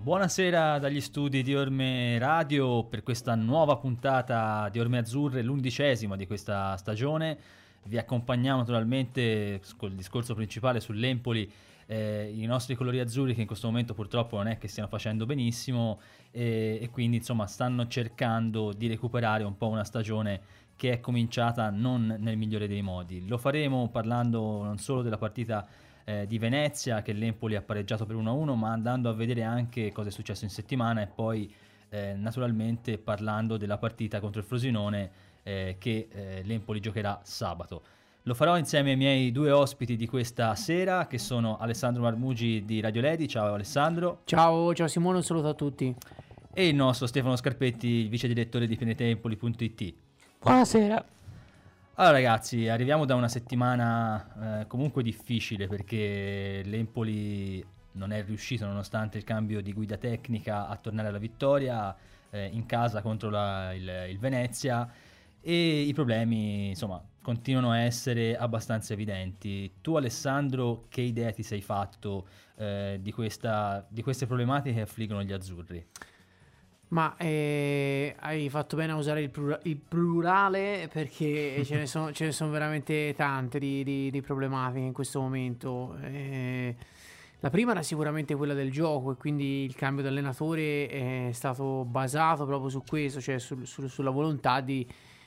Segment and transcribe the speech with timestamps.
[0.00, 6.24] Buonasera dagli studi di Orme Radio per questa nuova puntata di Orme Azzurre, l'undicesima di
[6.24, 7.36] questa stagione.
[7.82, 11.50] Vi accompagniamo naturalmente col discorso principale sull'Empoli,
[11.86, 15.26] eh, i nostri colori azzurri che in questo momento purtroppo non è che stiano facendo
[15.26, 15.98] benissimo
[16.30, 20.40] e, e quindi insomma stanno cercando di recuperare un po' una stagione
[20.76, 23.26] che è cominciata non nel migliore dei modi.
[23.26, 25.66] Lo faremo parlando non solo della partita
[26.08, 30.08] eh, di Venezia che l'Empoli ha pareggiato per 1-1, ma andando a vedere anche cosa
[30.08, 31.52] è successo in settimana e poi
[31.90, 35.10] eh, naturalmente parlando della partita contro il Frosinone
[35.42, 37.82] eh, che eh, l'Empoli giocherà sabato.
[38.22, 42.80] Lo farò insieme ai miei due ospiti di questa sera, che sono Alessandro Marmugi di
[42.80, 43.28] Radio Ledi.
[43.28, 44.22] Ciao Alessandro.
[44.24, 45.94] Ciao, ciao Simone, un saluto a tutti.
[46.54, 49.94] E il nostro Stefano Scarpetti, vice direttore di Pianetempoli.it.
[50.40, 51.16] Buonasera.
[52.00, 59.18] Allora ragazzi, arriviamo da una settimana eh, comunque difficile perché l'Empoli non è riuscito nonostante
[59.18, 61.92] il cambio di guida tecnica a tornare alla vittoria
[62.30, 64.88] eh, in casa contro la, il, il, Venezia
[65.40, 69.68] e i problemi insomma continuano a essere abbastanza evidenti.
[69.80, 75.24] Tu Alessandro che idea ti sei fatto eh, di, questa, di queste problematiche che affliggono
[75.24, 75.84] gli azzurri?
[76.88, 82.12] Ma eh, hai fatto bene a usare il, plura- il plurale perché ce, ne sono,
[82.12, 85.96] ce, ne sono, veramente tante di, di, di problematiche in questo momento.
[86.02, 86.74] Eh,
[87.40, 91.84] la prima era sicuramente quella del gioco e quindi il cambio di allenatore è stato
[91.84, 94.84] basato proprio su questo, cioè sul, sul, sulla volontà di,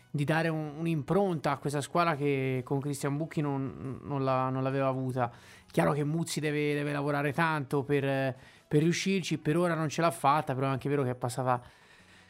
[0.09, 4.64] di dare un, un'impronta a questa squadra che con Cristian Bucchi non, non, la, non
[4.64, 5.32] l'aveva avuta.
[5.72, 8.36] Chiaro che Muzzi deve, deve lavorare tanto per
[8.72, 9.38] per riuscirci.
[9.38, 11.61] Per ora non ce l'ha fatta, però è anche vero che è passata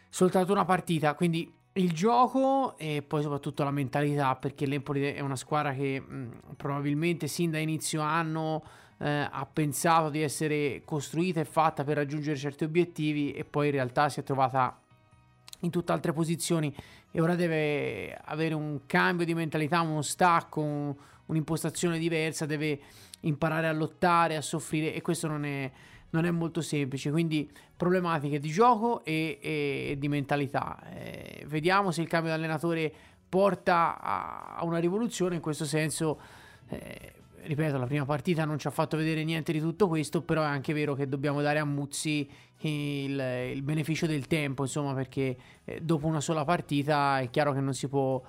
[0.09, 1.13] soltanto una partita.
[1.13, 6.55] Quindi il gioco e poi soprattutto la mentalità, perché l'Empoli è una squadra che mh,
[6.57, 8.63] probabilmente sin da inizio anno
[8.97, 13.73] eh, ha pensato di essere costruita e fatta per raggiungere certi obiettivi e poi in
[13.73, 14.75] realtà si è trovata
[15.59, 16.75] in tutt'altre posizioni
[17.11, 20.95] e ora deve avere un cambio di mentalità, uno stacco, un,
[21.27, 22.79] un'impostazione diversa, deve
[23.21, 25.71] imparare a lottare, a soffrire e questo non è,
[26.11, 30.79] non è molto semplice, quindi problematiche di gioco e, e di mentalità.
[30.93, 32.93] Eh, vediamo se il cambio di allenatore
[33.27, 36.19] porta a, a una rivoluzione, in questo senso,
[36.67, 37.13] eh,
[37.43, 40.47] ripeto, la prima partita non ci ha fatto vedere niente di tutto questo, però è
[40.47, 42.29] anche vero che dobbiamo dare a Muzzi
[42.59, 47.61] il, il beneficio del tempo, insomma, perché eh, dopo una sola partita è chiaro che
[47.61, 48.21] non si può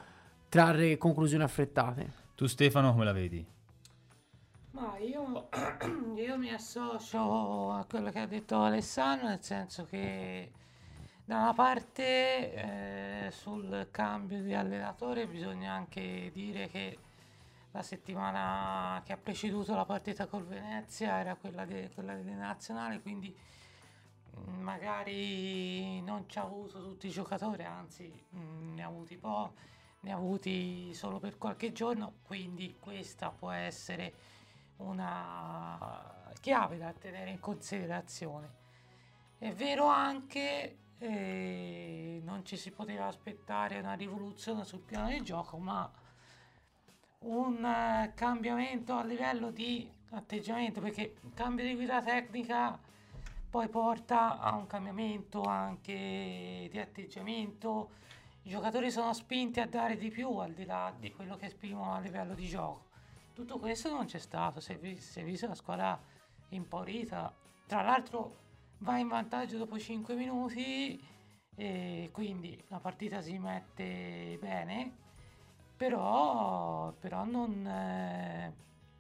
[0.49, 2.13] trarre conclusioni affrettate.
[2.35, 3.45] Tu Stefano come la vedi?
[4.73, 5.49] Ma io,
[6.17, 10.51] io mi associo a quello che ha detto Alessandro, nel senso che
[11.27, 16.99] da una parte eh, sul cambio di allenatore bisogna anche dire che
[17.73, 23.03] la settimana che ha preceduto la partita col Venezia era quella, de, quella delle nazionali,
[23.03, 23.35] quindi
[24.39, 29.19] mm, magari non ci ha avuto tutti i giocatori, anzi mh, mm, ne ha avuti
[29.19, 29.53] po',
[30.01, 34.41] ne ha avuti solo per qualche giorno, quindi questa può essere
[34.83, 38.61] una chiave da tenere in considerazione.
[39.39, 45.59] È vero anche eh, non ci si poteva aspettare una rivoluzione sul piano del gioco,
[45.59, 45.91] ma
[47.21, 52.79] un uh, cambiamento a livello di atteggiamento, perché il cambio di guida tecnica
[53.51, 57.91] poi porta a un cambiamento anche di atteggiamento.
[58.45, 61.95] I giocatori sono spinti a dare di più al di là di quello che esprimono
[61.95, 62.91] a livello di gioco.
[63.35, 66.01] Tutto questo non c'è stato, si è, si è vista la squadra
[66.51, 67.35] impaurita.
[67.67, 68.37] Tra l'altro
[68.79, 71.01] va in vantaggio dopo 5 minuti
[71.55, 74.93] e quindi la partita si mette bene,
[75.77, 77.67] però, però non...
[77.67, 78.53] Eh,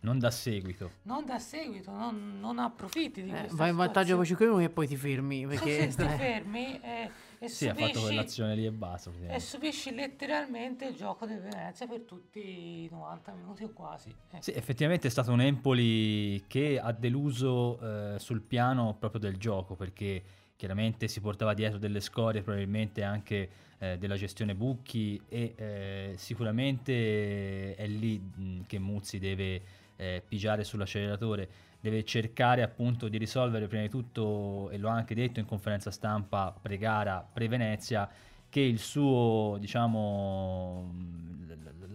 [0.03, 0.91] non dà seguito.
[1.03, 4.70] Non dà seguito, non, non approfitti di eh, Vai in vantaggio con 5 minuti e
[4.70, 5.47] poi ti fermi.
[5.47, 7.10] Perché ti fermi e,
[7.43, 9.11] e sì, ha fatto quell'azione lì e basta.
[9.27, 14.15] E subisci letteralmente il gioco del Venezia per tutti i 90 minuti o quasi.
[14.31, 14.39] Eh.
[14.41, 19.75] Sì, effettivamente è stato un Empoli che ha deluso eh, sul piano proprio del gioco
[19.75, 20.23] perché
[20.55, 27.75] chiaramente si portava dietro delle scorie probabilmente anche eh, della gestione Bucchi e eh, sicuramente
[27.75, 29.62] è lì mh, che Muzzi deve
[29.97, 31.49] eh, pigiare sull'acceleratore,
[31.82, 36.55] deve cercare appunto di risolvere prima di tutto, e l'ho anche detto in conferenza stampa
[36.62, 38.08] pre-gara, pre-Venezia,
[38.49, 40.94] che il suo, diciamo,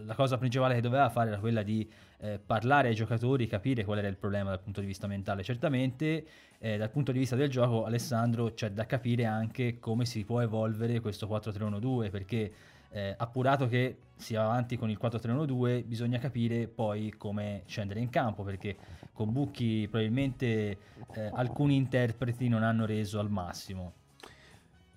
[0.04, 1.88] la cosa principale che doveva fare era quella di
[2.18, 5.42] eh, parlare ai giocatori, capire qual era il problema dal punto di vista mentale.
[5.42, 6.26] Certamente,
[6.58, 10.42] eh, dal punto di vista del gioco, Alessandro c'è da capire anche come si può
[10.42, 12.52] evolvere questo 4-3-1-2, perché
[12.90, 18.10] eh, appurato che si va avanti con il 4-3-1-2, bisogna capire poi come scendere in
[18.10, 18.76] campo, perché
[19.12, 20.78] con Bucchi probabilmente
[21.12, 23.92] eh, alcuni interpreti non hanno reso al massimo.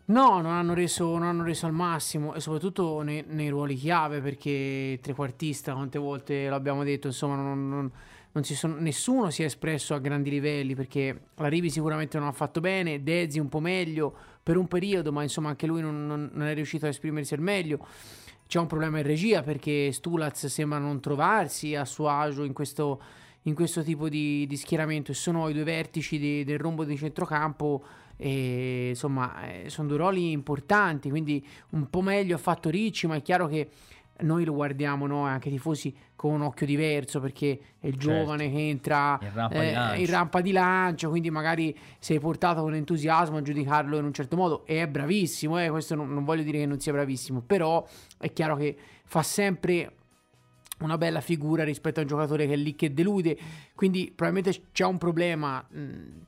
[0.06, 4.20] No, non hanno reso, non hanno reso al massimo e soprattutto nei, nei, ruoli chiave
[4.20, 7.92] perché trequartista, quante volte l'abbiamo detto, insomma, non, non,
[8.34, 12.28] non si sono, nessuno si è espresso a grandi livelli perché la Rivi sicuramente non
[12.28, 16.06] ha fatto bene, Dezi un po' meglio per un periodo, ma insomma anche lui non,
[16.06, 17.86] non è riuscito a esprimersi al meglio.
[18.48, 23.02] C'è un problema in regia perché Stulaz sembra non trovarsi a suo agio in questo,
[23.44, 26.98] in questo tipo di, di, schieramento e sono i due vertici di, del rombo di
[26.98, 27.84] centrocampo
[28.18, 33.16] e insomma eh, sono due ruoli importanti quindi un po' meglio ha fatto Ricci ma
[33.16, 33.70] è chiaro che
[34.20, 35.26] noi lo guardiamo no?
[35.26, 38.20] anche i tifosi con un occhio diverso perché è il certo.
[38.20, 42.76] giovane che entra in rampa, eh, in rampa, di lancio, quindi magari sei portato con
[42.76, 45.70] entusiasmo a giudicarlo in un certo modo e è bravissimo, eh?
[45.70, 47.86] questo non, non voglio dire che non sia bravissimo, però
[48.20, 49.94] è chiaro che fa sempre
[50.84, 53.38] una bella figura rispetto a un giocatore che è lì che delude.
[53.76, 55.66] Quindi probabilmente c'è un problema,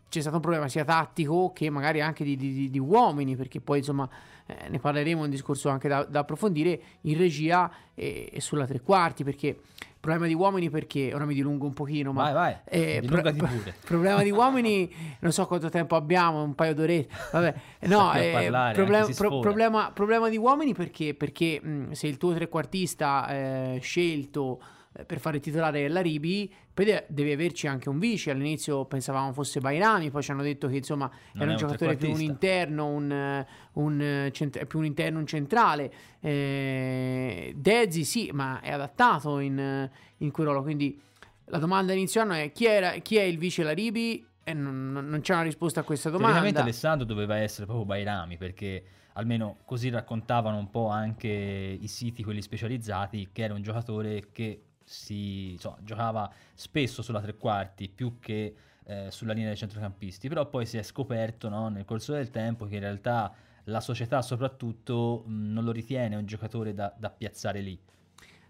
[0.10, 3.80] c'è stato un problema sia tattico che magari anche di, di, di uomini, perché poi
[3.80, 4.10] insomma
[4.46, 8.82] eh, ne parleremo, un discorso anche da, da approfondire in regia e, e, sulla tre
[8.82, 9.58] quarti, perché
[10.00, 12.58] problema di uomini perché ora mi dilungo un pochino, ma vai, vai.
[12.66, 13.76] Eh, pro, pure.
[13.86, 17.14] problema di uomini non so quanto tempo abbiamo, un paio d'orette.
[17.32, 17.54] Vabbè,
[17.88, 22.34] no, eh, parlare, problem, pro, problema, problema, di uomini perché, perché mh, se il tuo
[22.34, 24.62] trequartista eh, scelto
[25.06, 28.30] per fare titolare la Ribi, poi de- devi averci anche un vice.
[28.30, 32.12] All'inizio pensavamo fosse Bairami, poi ci hanno detto che insomma non era un, giocatore più
[32.12, 35.92] un interno, un, un cent- più un interno, un centrale.
[36.20, 40.62] Eh, Dezzi sì, ma è adattato in, in quel ruolo.
[40.62, 41.00] Quindi
[41.46, 44.26] la domanda inizio anno è chi, era, chi è il vice Laribi?
[44.44, 46.36] E non, non, c'è una risposta a questa domanda.
[46.36, 52.24] Ovviamente Alessandro doveva essere proprio Bairami perché almeno così raccontavano un po' anche i siti,
[52.24, 58.20] quelli specializzati, che era un giocatore che si insomma, giocava spesso sulla tre quarti più
[58.20, 62.30] che eh, sulla linea dei centrocampisti, però poi si è scoperto no, nel corso del
[62.30, 63.34] tempo che in realtà
[63.66, 67.80] la società soprattutto non lo ritiene un giocatore da, da piazzare lì.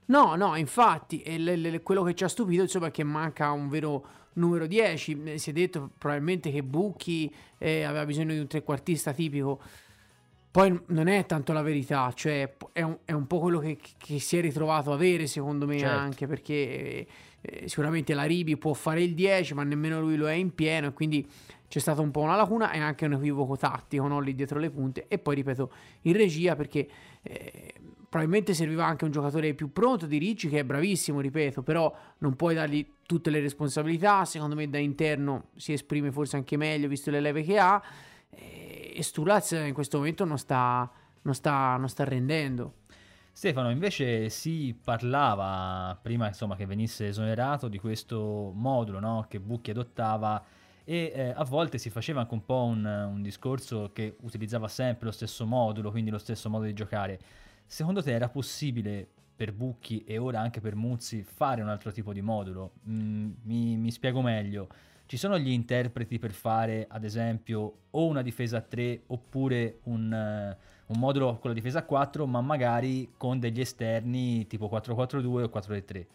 [0.05, 3.69] No, no, infatti, le, le, quello che ci ha stupito insomma, è che manca un
[3.69, 5.37] vero numero 10.
[5.37, 9.61] Si è detto probabilmente che Bucchi eh, aveva bisogno di un trequartista tipico.
[10.53, 14.19] Poi non è tanto la verità, cioè è un, è un po' quello che, che,
[14.19, 15.97] si è ritrovato a avere secondo me certo.
[15.97, 17.07] anche perché
[17.41, 20.89] eh, sicuramente la Ribi può fare il 10 ma nemmeno lui lo è in pieno
[20.89, 21.27] e quindi
[21.67, 24.19] c'è stata un po' una lacuna e anche un equivoco tattico no?
[24.19, 25.71] lì dietro le punte e poi ripeto
[26.01, 26.87] in regia perché
[27.23, 27.73] eh,
[28.07, 32.35] probabilmente serviva anche un giocatore più pronto di Ricci che è bravissimo ripeto però non
[32.35, 37.09] puoi dargli tutte le responsabilità secondo me da interno si esprime forse anche meglio visto
[37.09, 37.81] le leve che ha
[38.35, 40.89] e Sturlaz in questo momento non sta,
[41.21, 42.81] non sta, non sta rendendo.
[43.31, 49.25] Stefano, invece si parlava prima insomma, che venisse esonerato di questo modulo no?
[49.27, 50.43] che Bucchi adottava
[50.83, 55.05] e eh, a volte si faceva anche un po' un, un, discorso che utilizzava sempre
[55.05, 57.19] lo stesso modulo, quindi lo stesso modo di giocare.
[57.65, 62.13] Secondo te era possibile per Bucchi e ora anche per Muzzi fare un altro tipo
[62.13, 62.73] di modulo?
[62.87, 64.67] Mm, mi, mi spiego meglio
[65.13, 70.11] ci sono gli interpreti per fare, ad esempio, o una difesa a 3 oppure un,
[70.11, 75.43] uh, un modulo con la difesa a 4, ma magari con degli esterni tipo 4-4-2
[75.43, 76.05] o 4-3.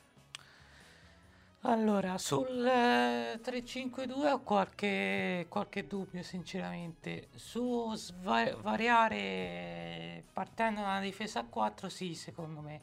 [1.61, 7.28] Allora, sul eh, 3-5-2 ho qualche, qualche dubbio, sinceramente.
[7.37, 12.80] Su sva- variare partendo da una difesa a 4, sì, secondo me.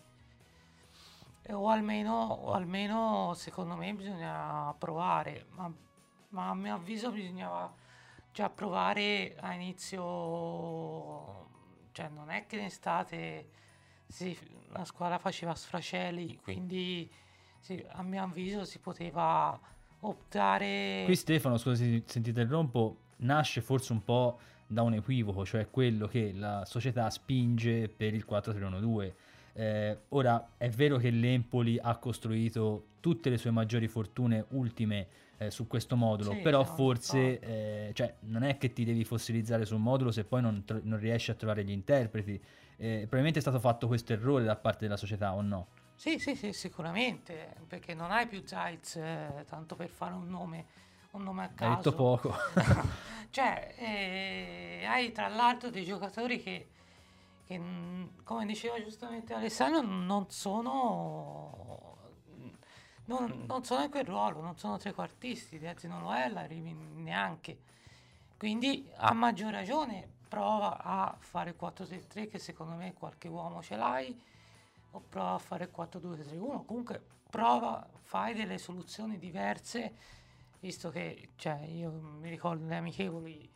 [1.49, 5.47] O almeno, o almeno, secondo me, bisogna provare.
[5.49, 5.69] Ma
[6.35, 7.73] ma a mio avviso bisognava
[8.33, 10.01] già provare a inizio,
[11.93, 13.47] cioè non è che in estate
[14.05, 14.37] si,
[14.71, 17.09] la squadra faceva sfracelli, quindi
[17.61, 19.57] sì, a mio avviso si poteva
[20.01, 21.03] optare...
[21.05, 24.37] Qui Stefano, scusa se ti interrompo, nasce forse un po'
[24.67, 29.13] da un equivoco, cioè quello che la società spinge per il 4-3-1-2.
[29.53, 35.51] Eh, ora è vero che l'Empoli ha costruito tutte le sue maggiori fortune ultime eh,
[35.51, 39.79] su questo modulo, sì, però forse eh, cioè, non è che ti devi fossilizzare sul
[39.79, 42.41] modulo se poi non, tro- non riesci a trovare gli interpreti.
[42.77, 45.67] Eh, probabilmente è stato fatto questo errore da parte della società o no?
[45.95, 50.65] Sì, sì, sì, sicuramente, perché non hai più Zayz, eh, tanto per fare un nome,
[51.11, 51.69] un nome a caso.
[51.69, 52.35] Hai detto poco.
[53.31, 56.67] cioè, eh, hai tra l'altro dei giocatori che,
[57.45, 57.61] che,
[58.23, 61.94] come diceva giustamente Alessandro, non sono
[63.05, 66.73] non, non, sono in quel ruolo, non sono trequartisti, Diazzi non lo è, la Rivi
[66.73, 67.59] neanche.
[68.37, 73.75] Quindi a maggior ragione prova a fare il 4-3-3 che secondo me qualche uomo ce
[73.75, 74.19] l'hai
[74.91, 79.93] o prova a fare il 4-2-3-1 comunque prova fai delle soluzioni diverse
[80.59, 83.49] visto che cioè, io mi ricordo le amichevoli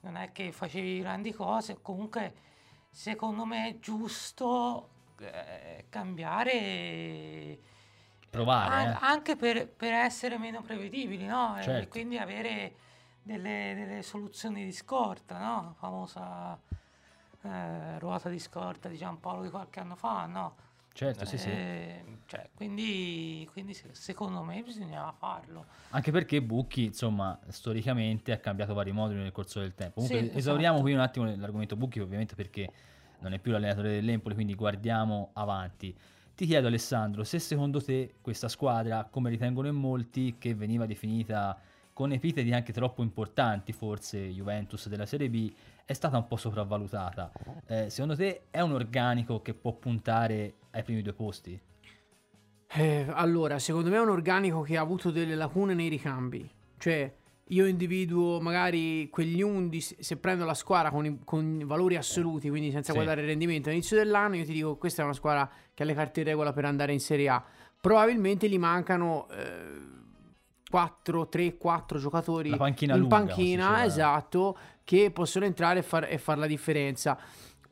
[0.00, 2.34] non è che facevi grandi cose comunque
[2.90, 4.88] secondo me è giusto
[5.18, 7.58] eh, cambiare
[8.30, 8.98] provare an- eh.
[9.00, 11.58] anche per, per essere meno prevedibili no?
[11.58, 11.88] e Certo.
[11.88, 12.74] quindi avere
[13.22, 15.62] delle, delle soluzioni di scorta no?
[15.64, 16.58] la famosa
[17.42, 20.56] eh, ruota di scorta di Giampaolo di qualche anno fa no?
[20.92, 26.84] certo sì sì Eh, cioè, quindi, quindi se- secondo me bisognava farlo Anche perché Bucchi,
[26.84, 29.94] insomma, storicamente ha cambiato vari moduli nel corso del tempo.
[29.94, 30.82] Comunque Sì, esauriamo esatto.
[30.82, 32.70] qui un attimo l'argomento Bucchi, ovviamente perché
[33.20, 35.92] non è più l'allenatore dell'Empoli, quindi guardiamo avanti.
[36.40, 41.60] Ti chiedo Alessandro, se secondo te questa squadra, come ritengono in molti, che veniva definita
[41.92, 45.52] con epiteti anche troppo importanti, forse Juventus della Serie B,
[45.84, 47.30] è stata un po' sopravvalutata.
[47.66, 51.60] Eh, secondo te è un organico che può puntare ai primi due posti?
[52.68, 56.50] Eh, allora, secondo me è un organico che ha avuto delle lacune nei ricambi.
[56.78, 57.16] Cioè,
[57.50, 62.70] io individuo magari quegli 11, se prendo la squadra con, i- con valori assoluti, quindi
[62.70, 62.94] senza Sì.
[62.94, 65.94] guardare il rendimento all'inizio dell'anno, io ti dico questa è una squadra che ha le
[65.94, 67.44] carte in regola per andare in Serie A.
[67.80, 69.26] Probabilmente gli mancano
[70.70, 76.06] 4, 3, 4 giocatori La panchina in lunga, panchina, esatto, che possono entrare e far,
[76.08, 77.18] e far la differenza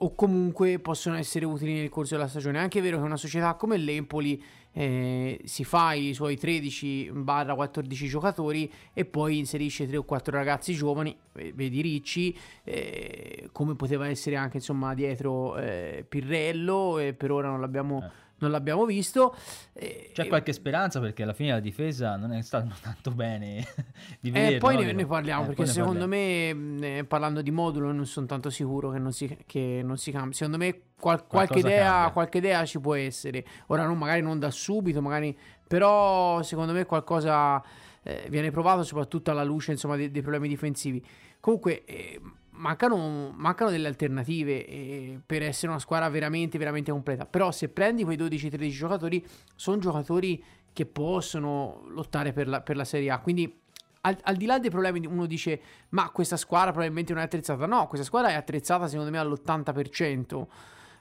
[0.00, 2.58] o comunque possono essere utili nel corso della stagione.
[2.58, 4.42] È anche vero che una società come l'Empoli
[4.78, 11.16] eh, si fa i suoi 13-14 giocatori e poi inserisce 3 o 4 ragazzi giovani,
[11.32, 17.60] vedi Ricci, eh, come poteva essere anche insomma dietro eh, Pirrello e per ora non
[17.60, 18.26] l'abbiamo, Eh.
[18.38, 19.34] Non l'abbiamo visto.
[19.72, 23.66] Eh, C'è qualche speranza perché alla fine la difesa non è stata tanto bene
[24.20, 24.58] di Eh, vedere.
[24.58, 24.82] poi no?
[24.82, 26.60] ne, ne parliamo eh, perché ne secondo parliamo.
[26.60, 29.96] me, mh, eh, parlando di modulo, non sono tanto sicuro che non si, che non
[29.96, 30.34] si cambi.
[30.34, 33.44] Secondo me, qual- qualche, idea, qualche idea ci può essere.
[33.66, 37.62] Ora, non, magari non da subito, magari, però secondo me qualcosa
[38.02, 41.04] eh, viene provato, soprattutto alla luce insomma, dei, dei problemi difensivi.
[41.40, 42.20] Comunque, eh,
[42.58, 47.24] mancano, mancano delle alternative eh, per essere una squadra veramente, veramente completa.
[47.24, 49.24] Però, se prendi quei 12-13 giocatori,
[49.54, 53.20] sono giocatori che possono lottare per la, per la Serie A.
[53.20, 53.60] Quindi,
[54.02, 55.60] al, al di là dei problemi, uno dice:
[55.90, 57.66] Ma questa squadra probabilmente non è attrezzata.
[57.66, 60.46] No, questa squadra è attrezzata, secondo me, all'80%.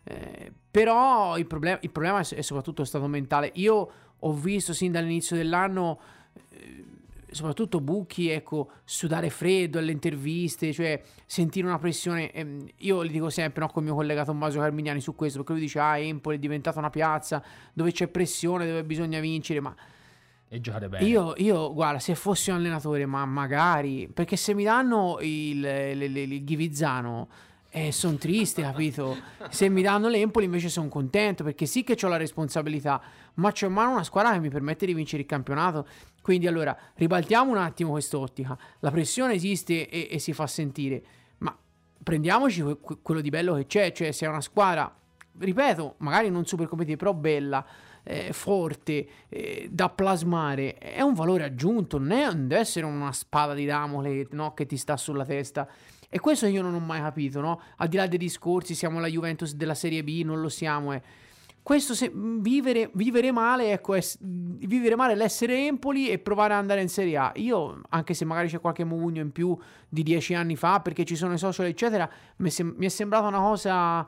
[0.03, 3.51] Eh, però il, problem- il problema è, è soprattutto stato mentale.
[3.55, 5.99] Io ho visto sin dall'inizio dell'anno.
[6.51, 6.85] eh,
[7.29, 12.31] Soprattutto Bucchi, ecco, sudare freddo alle interviste, cioè sentire una pressione.
[12.31, 15.53] ehm, io li dico sempre, no, con il mio collega Tommaso Carmignani su questo, perché
[15.53, 17.43] lui dice: Ah, Empoli è diventata una piazza
[17.73, 19.59] dove c'è pressione, dove bisogna vincere.
[19.59, 19.75] Ma
[20.49, 21.05] E giocare bene.
[21.05, 26.01] io, io, guarda, se fossi un allenatore, ma magari, perché se mi danno il, il,
[26.01, 27.27] il, il Ghivizzano,
[27.69, 29.17] eh, sono triste, capito?
[29.49, 33.01] Se mi danno l'Empoli invece sono contento, perché sì che ho la responsabilità,
[33.35, 35.85] ma c'ho in mano una squadra che mi permette di vincere il campionato.
[36.27, 38.57] Quindi allora, ribaltiamo un attimo quest'ottica.
[38.79, 41.01] La pressione esiste e, e si fa sentire,
[41.37, 41.57] ma
[42.03, 44.93] prendiamoci que- que- quello di bello che c'è, cioè se è una squadra,
[45.39, 47.65] ripeto, magari non super competitiva, però bella,
[48.03, 53.13] eh, forte, eh, da plasmare, è un valore aggiunto, non, è, non deve essere una
[53.13, 55.65] spada di Damocle no, che ti sta sulla testa.
[56.09, 57.61] E questo io non ho mai capito, no?
[57.77, 61.01] Al di là dei discorsi, siamo la Juventus della Serie B, non lo siamo, eh.
[61.67, 66.79] Questo se, vivere, vivere male, ecco, è, vivere male l'essere Empoli e provare ad andare
[66.81, 67.33] in Serie A.
[67.35, 69.53] Io, anche se magari c'è qualche mugugno in più
[69.89, 73.27] di dieci anni fa, perché ci sono i social, eccetera, mi sem- mi è sembrata
[73.27, 74.07] una cosa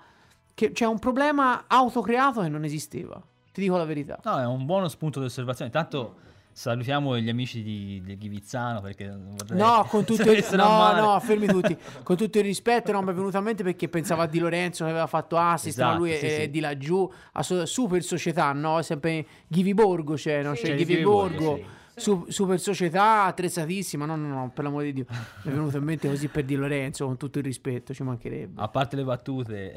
[0.54, 3.22] che c'è un problema autocreato che non esisteva.
[3.52, 4.22] Ti dico la verità.
[4.24, 5.70] No, è un buono spunto di osservazione.
[5.70, 6.16] Intanto
[6.60, 11.48] salutiamo gli amici di, di Ghivizzano perché vorrei No, con tutto il, no, no, fermi
[11.48, 11.78] tutti.
[12.04, 14.84] Con tutto il rispetto, non mi è venuto a mente perché pensavo a Di Lorenzo
[14.84, 16.50] che aveva fatto assist, ma Esatto, lui sì, è, sì.
[16.50, 18.82] di laggiù, a super società, no?
[18.82, 20.54] Sempre Ghiviborgo c'è, no?
[20.54, 24.06] Sì, C'è c'è Ghiviborgo, Ghiviborgo, su- super società, attrezzatissima.
[24.06, 25.06] No, no, no, per l'amore di Dio.
[25.44, 28.62] Mi è venuto in mente così per Di Lorenzo, con tutto il rispetto, ci mancherebbe.
[28.62, 29.74] A parte le battute,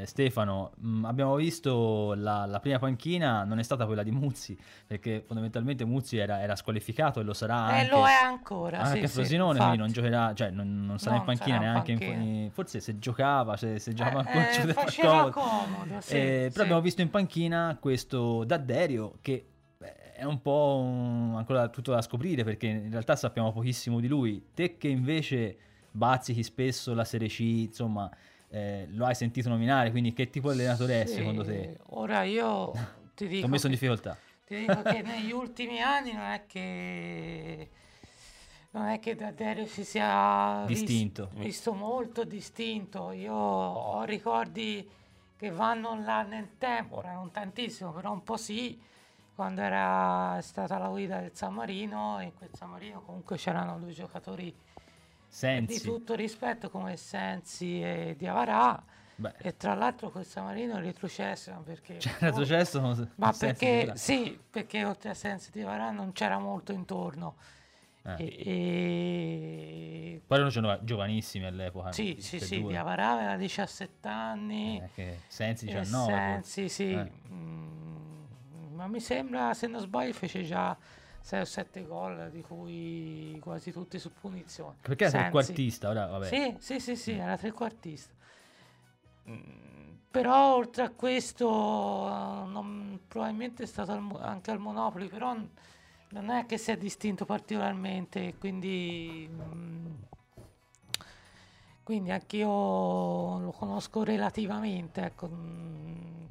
[0.00, 4.56] eh, Stefano, mh, abbiamo visto la, la prima panchina non è stata quella di Muzzi,
[4.86, 9.00] perché fondamentalmente Muzzi era, era squalificato e lo sarà e anche, lo è ancora anche
[9.02, 9.76] sì, sì, Frosinone, infatti.
[9.76, 12.22] quindi non giocherà, cioè non, non sarà No, in panchina neanche in- panchina.
[12.22, 15.30] in- forse se giocava, se, se giocava Eh, ancora eh, far faceva comodo.
[15.30, 16.52] comodo, sì, Eh, sì.
[16.52, 19.46] Però abbiamo visto in panchina questo Dadderio che
[20.14, 24.42] è un po' un- ancora tutto da scoprire perché in realtà sappiamo pochissimo di lui.
[24.54, 25.56] Te che invece
[25.90, 28.10] bazzichi spesso la Serie C, insomma,
[28.48, 31.78] eh, lo hai sentito nominare, quindi che tipo di allenatore è Sì, secondo te?
[31.90, 32.72] Ora io
[33.14, 34.20] ti Ti dico, ho messo in difficoltà.
[34.44, 37.70] ti dico che negli ultimi anni non è che
[38.70, 41.30] non è che da Dario si sia vis- Distinto.
[41.30, 43.12] visto molto distinto.
[43.12, 44.88] Io ho ricordi
[45.36, 48.80] che vanno là nel tempo, ora non tantissimo, però un po' sì,
[49.34, 53.78] quando era stata la guida del San Marino, e in quel San Marino comunque c'erano
[53.78, 54.54] due giocatori di
[55.28, 55.82] Sensi.
[55.82, 58.82] tutto rispetto come Sensi e Diavarà.
[59.16, 61.96] Beh, E tra l'altro quel San Marino è retrocesso perché...
[61.98, 62.80] c'è retrocesso.
[63.16, 67.36] Ma perché sì, perché oltre a Sensi di Varà non c'era molto intorno.
[68.06, 68.14] Eh.
[68.18, 68.42] E,
[70.14, 71.92] e- Poi erano giova- giovanissimi all'epoca.
[71.92, 72.70] Sì, sì, e sì, due.
[72.72, 74.82] Diavarà aveva 17 anni.
[74.96, 76.12] Eh, Sensi e 19.
[76.12, 76.92] Sensi, sì.
[76.92, 77.10] Eh.
[77.30, 77.83] Mm,
[78.84, 80.76] ma mi sembra, se non sbaglio, fece già
[81.20, 84.76] 6 o 7 gol, di cui quasi tutti su punizione.
[84.82, 86.26] Perché era trequartista, ora vabbè.
[86.26, 88.12] Sì, sì, sì, sì, era trequartista.
[89.28, 89.62] Mm,
[90.10, 95.34] Però oltre a questo, non- probabilmente è stato al anche al Monopoli, però
[96.10, 99.86] non è che si è distinto particolarmente, quindi, mm,
[101.82, 106.24] quindi anch'io lo conosco relativamente, ecco, mm,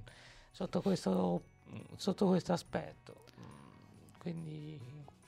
[0.52, 1.42] sotto questo,
[1.96, 3.22] sotto questo aspetto.
[4.20, 4.80] Quindi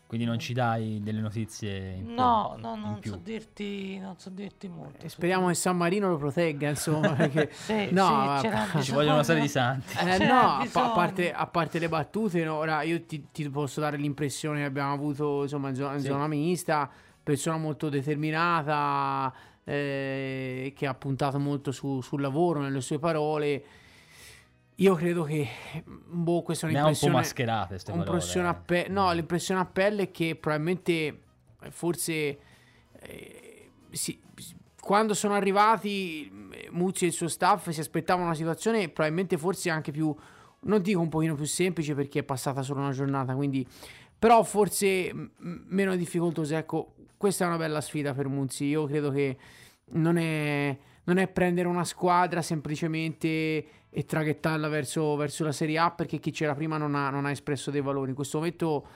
[0.07, 2.13] Quindi non ci dai delle notizie in più?
[2.13, 3.11] no, no, in non più.
[3.11, 5.03] so dirti, non so dirti molto.
[5.05, 7.49] E su speriamo che San Marino lo protegga, insomma, perché...
[7.51, 9.97] Sì, No, sì, ma- Ci vogliono una serie di santi.
[9.97, 13.49] Eh, no, a, pa- a parte, a parte le battute, no, ora io ti, ti
[13.49, 16.05] posso dare l'impressione che abbiamo avuto insomma, in, zona, Sì.
[16.05, 16.89] zona mista,
[17.21, 19.33] persona molto determinata,
[19.65, 23.63] eh, che ha puntato molto su- sul lavoro, nelle sue parole.
[24.79, 25.47] Io credo che,
[25.85, 27.13] boh, questa è Ne ha un po' un'impressione...
[27.13, 28.09] mascherate queste parole.
[28.09, 32.39] un'impressione a pe- no, l'impressione a pelle è che probabilmente, eh, forse,
[32.99, 34.19] eh, sì,
[34.81, 39.69] quando sono arrivati eh, Muzzi e il suo staff si aspettavano una situazione probabilmente forse
[39.69, 40.13] anche più,
[40.61, 43.65] non dico un pochino più semplice perché è passata solo una giornata, quindi,
[44.19, 45.29] però forse m-
[45.67, 46.57] meno difficoltosa.
[46.57, 48.65] Ecco, questa è una bella sfida per Muzzi.
[48.65, 49.37] Io credo che
[49.91, 53.65] non è, non è prendere una squadra semplicemente
[53.97, 57.31] e traghettarla verso, verso la Serie A perché chi c'era prima non ha, non ha
[57.31, 58.09] espresso dei valori.
[58.09, 58.87] In questo momento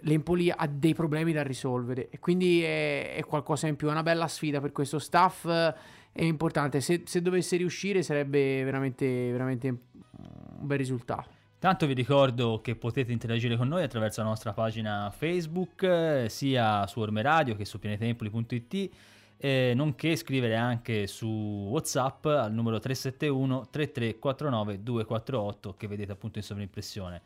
[0.00, 3.86] l'Empoli ha dei problemi da risolvere e quindi è, è qualcosa in più.
[3.86, 5.46] È una bella sfida per questo staff.
[5.46, 6.80] È importante.
[6.80, 11.30] Se, se dovesse riuscire sarebbe veramente, veramente un bel risultato.
[11.60, 16.98] Tanto vi ricordo che potete interagire con noi attraverso la nostra pagina Facebook, sia su
[16.98, 18.90] Orme Radio che su pianetempoli.it,
[19.38, 26.44] eh, nonché scrivere anche su WhatsApp al numero 371 3349 248 che vedete appunto in
[26.44, 27.22] sovraimpressione.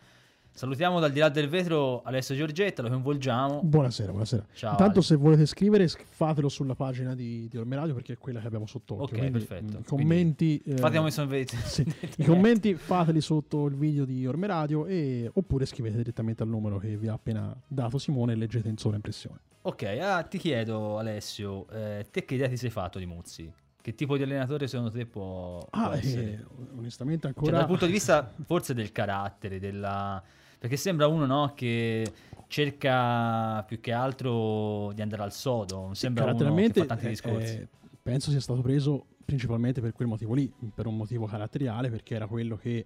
[0.54, 3.62] Salutiamo dal di là del vetro Alessio Giorgetta, lo coinvolgiamo.
[3.64, 4.44] Buonasera, buonasera.
[4.52, 4.70] Ciao.
[4.72, 5.02] Intanto Ale.
[5.06, 8.66] se volete scrivere fatelo sulla pagina di, di Orme Radio perché è quella che abbiamo
[8.66, 9.78] sotto Ok, Quindi, perfetto.
[9.78, 11.56] mm, I commenti, eh, Fatiamo i sonvetti.
[11.56, 11.82] sì,
[12.18, 16.76] i commenti fateli sotto il video di Orme Radio e, oppure scrivete direttamente al numero
[16.78, 19.38] che vi ha appena dato Simone e leggete in sovraimpressione.
[19.62, 23.50] Ok, ah, ti chiedo Alessio, eh, te che idea ti sei fatto di Muzzi?
[23.80, 26.22] Che tipo di allenatore secondo te può, può Ah, essere?
[26.32, 26.44] eh,
[26.76, 27.56] onestamente Cioè, ancora...
[27.56, 30.22] dal punto di vista forse del carattere, della...
[30.62, 32.06] perché sembra uno no, che
[32.46, 37.54] cerca più che altro di andare al sodo, sembra uno che fa tanti eh, discorsi.
[37.56, 37.68] eh,
[38.00, 42.28] penso sia stato preso principalmente per quel motivo lì, per un motivo caratteriale, perché era
[42.28, 42.84] quello che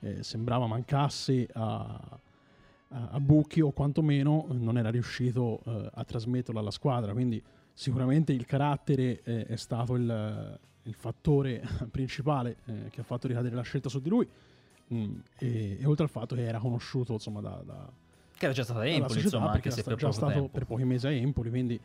[0.00, 1.98] eh, sembrava mancasse a,
[2.88, 7.14] a, a Bucchi o quantomeno non era riuscito eh, a trasmetterlo alla squadra.
[7.14, 13.28] Quindi sicuramente il carattere eh, è stato il, il fattore principale eh, che ha fatto
[13.28, 14.28] ricadere la scelta su di lui.
[14.94, 17.90] Mm, e, e oltre al fatto che era conosciuto insomma da, da,
[18.36, 20.48] che era già stata a Empoli, insomma, anche se era già stato tempo.
[20.48, 21.80] per pochi mesi a Empoli, quindi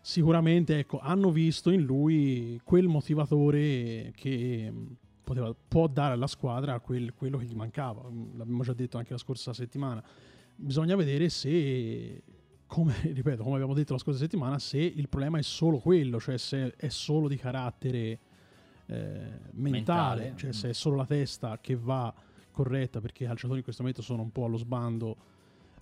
[0.00, 6.78] sicuramente ecco, hanno visto in lui quel motivatore che mh, poteva, può dare alla squadra
[6.80, 8.02] quel- quello che gli mancava.
[8.10, 10.02] Mm, L'abbiamo già detto anche la scorsa settimana.
[10.54, 12.22] Bisogna vedere se,
[12.66, 16.36] come, ripeto, come abbiamo detto la scorsa settimana, se il problema è solo quello, cioè
[16.36, 18.18] se è solo di carattere
[18.86, 18.98] eh,
[19.52, 20.32] mentale, Mentale.
[20.36, 20.52] cioè Mm.
[20.52, 22.12] se è solo la testa che va
[22.52, 25.16] corretta perché i calciatori in questo momento sono un po' allo sbando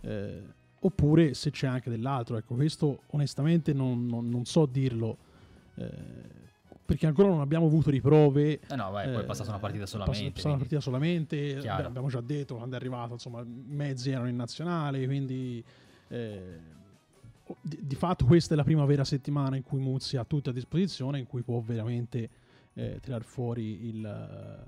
[0.03, 0.43] eh,
[0.81, 5.19] oppure se c'è anche dell'altro ecco questo onestamente non, non- non so dirlo
[5.75, 6.39] eh,
[6.87, 9.87] perché ancora non abbiamo avuto riprove Eh no, vai, poi è passata una partita è
[9.87, 10.31] solamente.
[10.31, 14.37] passata una partita solamente beh, abbiamo già detto quando è arrivato insomma mezzi erano in
[14.37, 15.63] nazionale quindi
[16.09, 16.59] eh,
[17.61, 20.53] di, di fatto questa è la prima vera settimana in cui Muzzi ha tutto a
[20.53, 22.31] disposizione in cui può veramente
[22.75, 24.65] eh, tirar fuori il,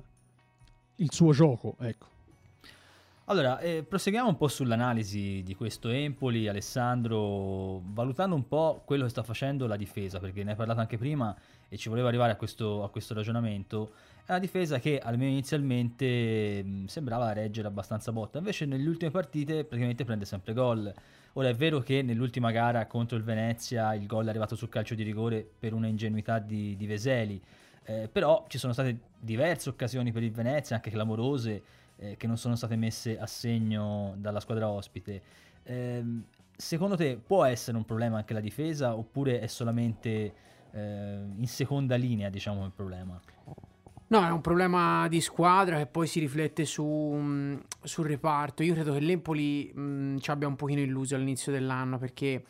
[1.02, 2.10] il suo gioco ecco.
[3.26, 9.10] Allora, eh, proseguiamo un po' sull'analisi di questo Empoli, Alessandro, valutando un po' quello che
[9.10, 11.34] sta facendo la difesa, perché ne hai parlato anche prima,
[11.68, 13.92] e ci volevo arrivare a questo, a questo ragionamento,
[14.26, 19.64] è una difesa che almeno inizialmente mh, sembrava reggere abbastanza botta, invece nelle ultime partite
[19.64, 20.92] praticamente prende sempre gol.
[21.34, 24.94] Ora è vero che nell'ultima gara contro il Venezia il gol è arrivato sul calcio
[24.94, 27.40] di rigore per una ingenuità di, di Veseli,
[27.84, 31.62] eh, però ci sono state diverse occasioni per il Venezia, anche clamorose,
[31.96, 35.22] eh, che non sono state messe a segno dalla squadra ospite.
[35.64, 36.04] Eh,
[36.56, 40.34] secondo te può essere un problema anche la difesa oppure è solamente
[40.72, 43.20] eh, in seconda linea diciamo il problema?
[44.08, 48.62] No, è un problema di squadra che poi si riflette su, mh, sul reparto.
[48.62, 52.44] Io credo che l'Empoli mh, ci abbia un pochino illuso all'inizio dell'anno perché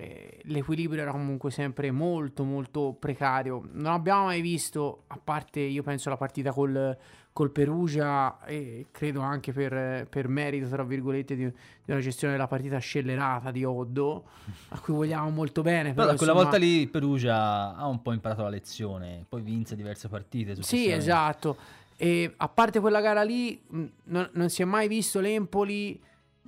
[0.00, 3.68] eh, l'equilibrio era comunque sempre molto molto precario.
[3.72, 6.96] Non abbiamo mai visto, a parte io penso la partita col,
[7.32, 12.46] col Perugia e credo anche per, per merito, tra virgolette, di, di, una gestione della
[12.46, 14.24] partita scellerata di Oddo,
[14.68, 15.92] a cui vogliamo molto bene.
[15.94, 16.50] Però, però quella insomma...
[16.50, 20.62] volta lì Perugia ha un po' imparato la lezione, poi vinse diverse partite.
[20.62, 21.56] Sì, esatto.
[21.96, 23.60] E a parte quella gara lì,
[24.04, 26.00] non, non si è mai visto l'Empoli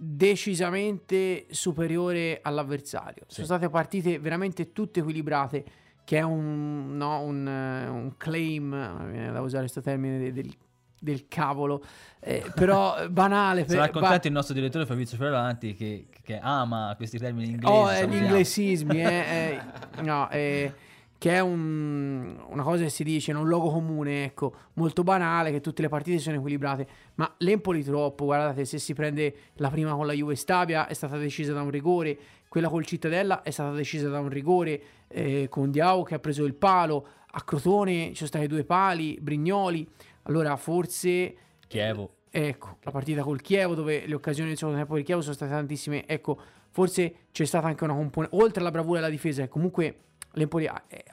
[0.03, 3.25] decisamente superiore all'avversario.
[3.27, 3.35] Sì.
[3.35, 5.65] Sono state partite veramente tutte equilibrate,
[6.05, 10.57] che è un, no, un, un claim, viene da usare questo termine del
[11.01, 11.83] del cavolo,
[12.21, 13.65] eh, però banale.
[13.65, 17.73] Per, Sarà contento ba- il nostro direttore Fabrizio Fioravanti che, che, ama questi termini inglesi.
[17.73, 19.61] Oh, eh, gli inglesismi, eh,
[19.97, 20.73] eh, no, eh,
[21.21, 25.61] che è un, una cosa che si dice, un logo comune, ecco, molto banale, che
[25.61, 30.07] tutte le partite sono equilibrate, ma l'Empoli troppo, guardate, se si prende la prima con
[30.07, 34.09] la Juve Stabia è stata decisa da un rigore, quella col Cittadella è stata decisa
[34.09, 38.29] da un rigore, eh, con Diao che ha preso il palo, a Crotone ci sono
[38.29, 39.87] stati due pali, Brignoli,
[40.23, 41.35] allora forse...
[41.67, 42.15] Chievo.
[42.31, 45.53] Ecco, la partita col Chievo dove le occasioni del secondo tempo del Chievo sono state
[45.53, 46.07] tantissime.
[46.07, 51.05] Ecco, forse c'è stata anche una componente, oltre alla bravura della difesa, comunque l'Empoli eh,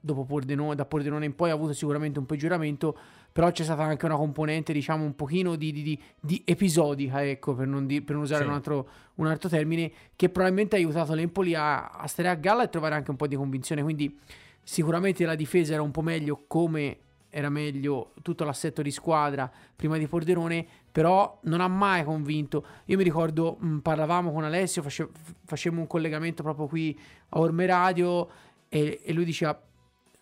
[0.00, 2.96] dopo Pordenone, da Pordenone in poi ha avuto sicuramente un peggioramento,
[3.32, 7.54] però c'è stata anche una componente, diciamo, un pochino di, di, di, di episodica, ecco,
[7.54, 8.48] per non, per non usare sì.
[8.48, 12.62] un, altro, un, altro, termine, che probabilmente ha aiutato l'Empoli a, a stare a galla
[12.62, 13.82] e trovare anche un po' di convinzione.
[13.82, 14.18] Quindi
[14.62, 16.98] sicuramente la difesa era un po' meglio come
[17.36, 22.64] era meglio tutto l'assetto di squadra prima di Porderone, però non ha mai convinto.
[22.86, 25.06] Io mi ricordo, mh, parlavamo con Alessio, face,
[25.44, 26.98] facemmo un collegamento proprio qui
[27.28, 28.28] a Orme Radio
[28.68, 29.60] e, e lui diceva,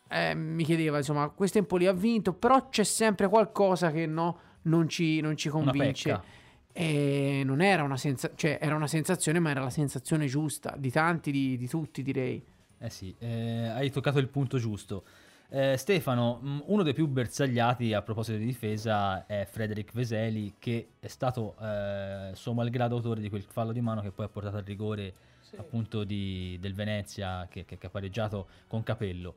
[0.09, 4.89] eh, mi chiedeva, insomma, questo Empoli ha vinto, però c'è sempre qualcosa che no, non,
[4.89, 6.43] ci, non ci convince.
[6.73, 10.91] E non era una, senza- cioè, era una sensazione, ma era la sensazione giusta di
[10.91, 12.43] tanti, di, di tutti, direi.
[12.79, 15.05] Eh sì, eh, hai toccato il punto giusto.
[15.51, 20.89] Eh, Stefano, mm, uno dei più bersagliati a proposito di difesa è Frederic Veseli, che
[20.99, 24.57] è stato eh, suo malgrado autore di quel fallo di mano che poi ha portato
[24.57, 25.15] al rigore
[25.55, 25.61] sì.
[25.61, 29.35] appunto di, del Venezia che, che, che, ha pareggiato con Capello.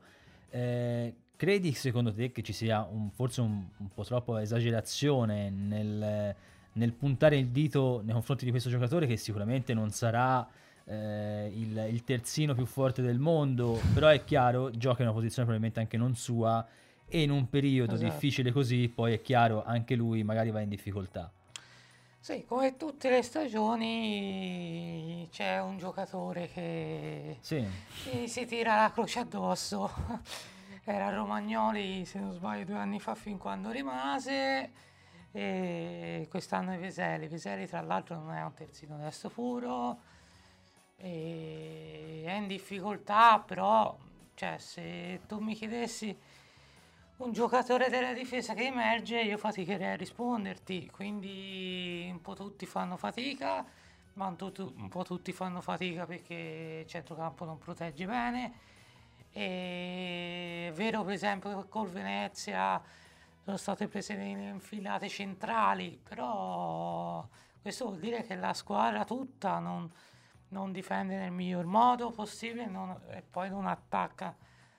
[0.50, 6.34] Eh, credi secondo te che ci sia un, forse un, un, po' troppo esagerazione nel,
[6.72, 10.48] nel puntare il dito nei confronti di questo giocatore che sicuramente non sarà
[10.84, 15.46] eh, il, il, terzino più forte del mondo, però è chiaro, gioca in una posizione
[15.46, 16.66] probabilmente anche non sua
[17.06, 18.10] e in un periodo esatto.
[18.10, 21.30] difficile così, poi è chiaro, anche lui magari va in difficoltà.
[22.20, 24.08] Sì, come tutte le stagioni
[25.30, 27.66] c'è un giocatore che sì.
[28.26, 29.90] si tira la croce addosso.
[30.84, 34.72] Era Romagnoli, se non sbaglio, due anni fa fin quando rimase.
[35.32, 37.28] E quest'anno è Veseli.
[37.28, 39.98] Veseli, tra l'altro, non è un terzino destro puro
[40.96, 43.96] e è in difficoltà, però
[44.34, 46.16] cioè, se tu mi chiedessi
[47.18, 52.96] un giocatore della difesa che emerge, io faticherei a risponderti, quindi un po' tutti fanno
[52.96, 53.64] fatica,
[54.14, 58.52] ma un, tu, un po' tutti fanno fatica perché il centrocampo non protegge bene.
[59.32, 62.80] E è vero per esempio che col Venezia
[63.42, 67.26] sono state prese delle infilate centrali, però
[67.60, 69.90] questo vuol dire che la squadra tutta non,
[70.50, 74.34] non difende nel miglior modo possibile non, e poi non attacca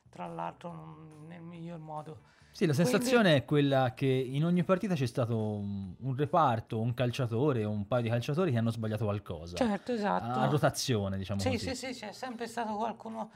[0.10, 2.28] tra l'altro non, nel miglior modo.
[2.52, 3.40] Sì, la sensazione Quindi...
[3.40, 7.88] è quella che in ogni partita c'è stato un, un, reparto, un calciatore o un
[7.88, 9.56] paio di calciatori che hanno sbagliato qualcosa.
[9.56, 10.40] Certo, esatto.
[10.40, 11.76] A, rotazione, diciamo sì, così.
[11.76, 13.32] Sì, sì, c'è sempre stato qualcuno,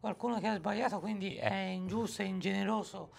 [0.00, 3.10] qualcuno che ha sbagliato, quindi è ingiusto e ingeneroso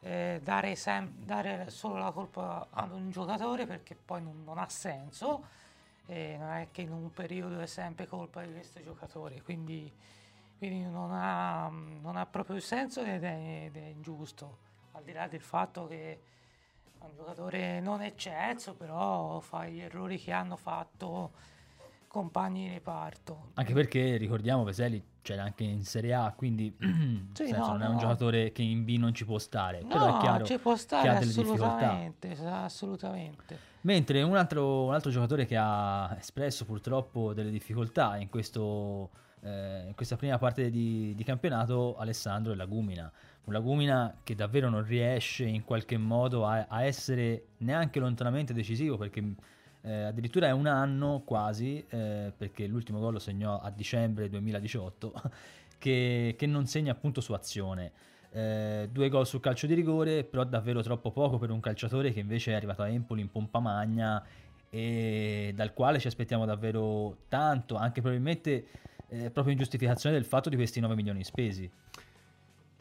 [0.00, 4.68] eh, dare, sem- dare, solo la colpa ad un giocatore perché poi non, non ha
[4.68, 5.44] senso
[6.06, 9.90] e non è che in un periodo è sempre colpa di questo giocatore, quindi,
[10.60, 14.58] quindi non, ha, non, ha, proprio senso ed è, ed è, ingiusto,
[14.92, 16.12] al di là del fatto che
[16.98, 21.30] è un giocatore non eccesso, però fa gli errori che hanno fatto
[22.06, 23.52] compagni di reparto.
[23.54, 26.76] Anche perché ricordiamo Veseli c'era anche in Serie A, quindi
[27.32, 29.80] Sì, senso, no, non è un giocatore che in B non ci può stare.
[29.80, 31.64] No, Però è chiaro ci può stare che ha delle difficoltà.
[31.64, 33.58] assolutamente, assolutamente.
[33.82, 39.08] Mentre un altro, un altro giocatore che ha espresso purtroppo delle difficoltà in, questo,
[39.42, 43.10] eh, in questa prima parte di, di campionato, Alessandro è Lagumina.
[43.44, 48.96] Un Lagumina che davvero non riesce in qualche modo a, a essere neanche lontanamente decisivo
[48.96, 49.22] perché
[49.82, 55.12] eh, addirittura è un anno quasi, eh, perché l'ultimo gol lo segnò a dicembre 2018,
[55.78, 57.92] che, che non segna appunto su azione.
[58.32, 62.20] Eh, due gol sul calcio di rigore, però davvero troppo poco per un calciatore che
[62.20, 64.22] invece è arrivato a Empoli in pompa magna
[64.68, 68.66] e dal quale ci aspettiamo davvero tanto, anche probabilmente
[69.10, 71.70] eh, proprio in giustificazione del fatto di questi 9 milioni spesi.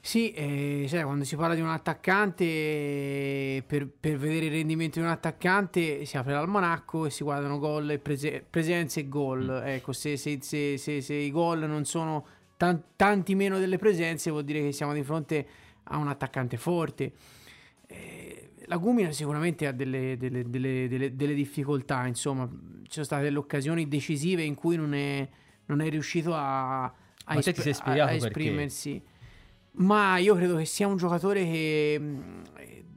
[0.01, 5.05] Sì, eh, sai, quando si parla di un attaccante, per, per vedere il rendimento di
[5.05, 9.61] un attaccante si apre l'almanacco e si guardano gol, e prese- presenze e gol.
[9.65, 14.31] Ecco, se, se- se- se- se i gol non sono tan- tanti meno delle presenze,
[14.31, 15.45] vuol dire che siamo di fronte
[15.83, 17.11] a un attaccante forte.
[17.87, 22.47] Eh, la Gumina sicuramente ha delle, delle- delle- delle- delle difficoltà, insomma,
[22.83, 25.27] ci sono state delle occasioni decisive in cui non è,
[25.69, 28.25] non è riuscito a, a, spiegato a perché?
[28.25, 29.01] esprimersi.
[29.73, 32.01] Ma io credo che sia un giocatore che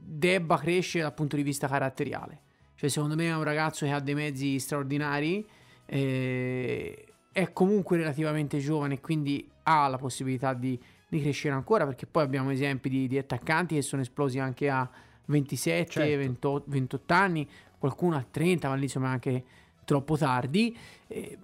[0.03, 2.41] debba crescere dal punto di vista caratteriale.
[2.75, 5.45] Cioè, secondo me è un ragazzo che ha dei mezzi straordinari.
[5.85, 11.85] eh, è comunque relativamente giovane, quindi ha la possibilità di, di crescere ancora.
[11.85, 14.89] Perché poi abbiamo esempi di, di attaccanti che sono esplosi anche a
[15.25, 16.17] 27, Certo.
[16.17, 19.43] 28, 28 anni, qualcuno a 30, ma lì insomma anche
[19.85, 20.75] troppo tardi.
[21.07, 21.37] Eh,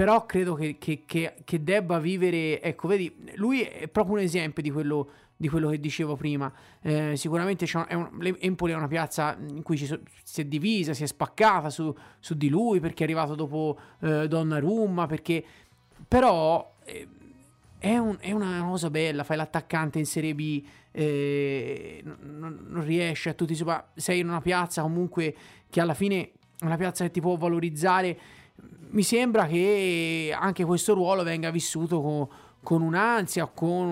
[0.00, 4.62] però credo che, che- che- che debba vivere, ecco, vedi, lui è proprio un esempio
[4.62, 6.50] di quello, di quello che dicevo prima.
[6.80, 10.94] Eh, sicuramente è un- l'Em- Empoli è una piazza in cui so- si è divisa,
[10.94, 15.44] si è spaccata su, su di lui perché è arrivato dopo eh, Donnarumma, perché
[16.08, 17.06] però eh,
[17.76, 23.28] è, un- è una cosa bella, fai l'attaccante in Serie B, eh, non, non riesci
[23.28, 25.34] a tutti, insomma, sei in una piazza comunque
[25.68, 28.18] che alla fine è una piazza che ti può valorizzare
[28.90, 32.26] mi sembra che anche questo ruolo venga vissuto con,
[32.62, 33.86] con un'ansia, con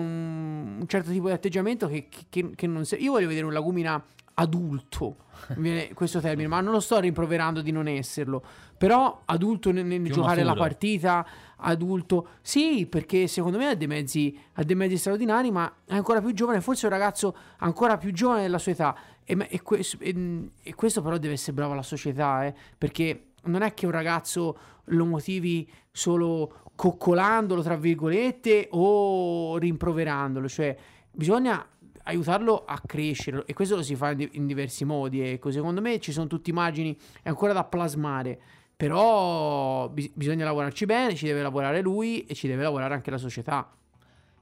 [0.79, 4.03] un certo tipo di atteggiamento che, che- che non se- Io voglio vedere un Lagumina
[4.35, 5.17] adulto,
[5.57, 8.41] viene questo termine, ma non lo sto rimproverando di non esserlo,
[8.77, 11.27] però adulto nel, nel giocare la partita,
[11.57, 16.21] adulto, sì, perché secondo me ha dei mezzi, ha dei mezzi straordinari, ma è ancora
[16.21, 18.95] più giovane, forse è un ragazzo ancora più giovane della sua età.
[19.25, 23.28] E, me- e que- e- e questo però deve essere bravo la società, eh, perché
[23.43, 30.75] non è che un ragazzo lo motivi solo coccolandolo, tra virgolette, o rimproverandolo, cioè
[31.11, 31.65] bisogna
[32.03, 35.21] aiutarlo a crescere e questo lo si fa in, di- in diversi modi.
[35.21, 38.39] Ecco, secondo me ci sono tutti margini è ancora da plasmare,
[38.75, 43.17] però bis- bisogna lavorarci bene, ci deve lavorare lui e ci deve lavorare anche la
[43.17, 43.69] società.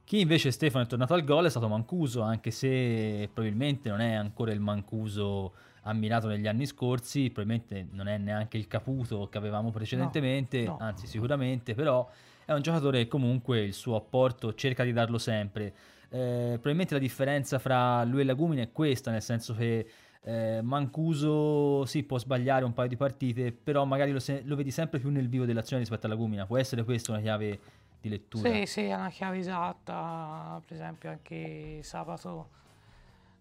[0.04, 4.14] Chi invece Stefano è tornato al gol è stato Mancuso, anche se probabilmente non è
[4.14, 5.52] ancora il Mancuso
[5.88, 10.76] ammirato negli anni scorsi, probabilmente non è neanche il Caputo che avevamo precedentemente, no.
[10.80, 12.08] anzi sicuramente, però
[12.44, 15.74] è un giocatore che comunque il suo apporto cerca di darlo sempre.
[16.10, 19.86] Eh, probabilmente la differenza fra lui e Lagumina è questa, nel senso che
[20.22, 24.70] eh, Mancuso sì può sbagliare un paio di partite, però magari lo, se- lo vedi
[24.70, 26.46] sempre più nel vivo dell'azione rispetto alla Lagumina.
[26.46, 27.58] Può essere questa una chiave
[28.00, 28.50] di lettura?
[28.50, 30.60] Sì, sì, è una chiave esatta.
[30.66, 32.48] Per esempio, anche sabato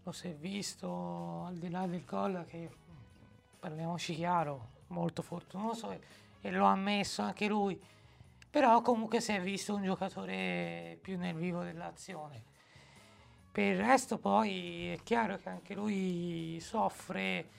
[0.08, 2.70] lo si è visto al di là del gol che
[3.60, 6.00] parliamoci chiaro, molto fortunoso e,
[6.40, 7.78] e lo ha ammesso anche lui.
[8.50, 12.42] Però comunque si è visto un giocatore più nel vivo dell'azione.
[13.52, 17.50] Per il resto poi è chiaro che anche lui soffre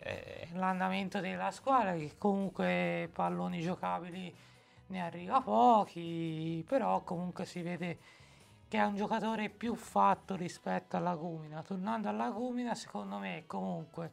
[0.00, 4.34] eh, l'andamento della squadra, che comunque palloni giocabili
[4.88, 7.98] ne arriva pochi, però comunque si vede
[8.70, 11.60] che è un giocatore più fatto rispetto alla Gumina.
[11.60, 14.12] Tornando alla Gumina, secondo me comunque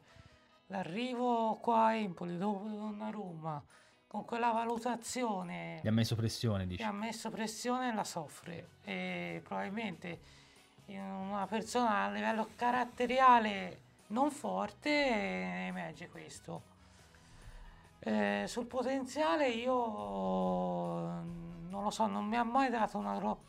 [0.66, 3.64] l'arrivo qua a Empoli dopo Donnarumma,
[4.08, 6.82] con quella valutazione Gli ha messo pressione, che dici.
[6.82, 10.22] ha messo pressione la soffre e probabilmente
[10.88, 14.90] una persona a livello caratteriale non forte
[15.68, 16.64] emerge questo.
[18.00, 19.76] Eh, sul potenziale io
[21.70, 23.42] non lo so, non mi ha mai dato una, gro-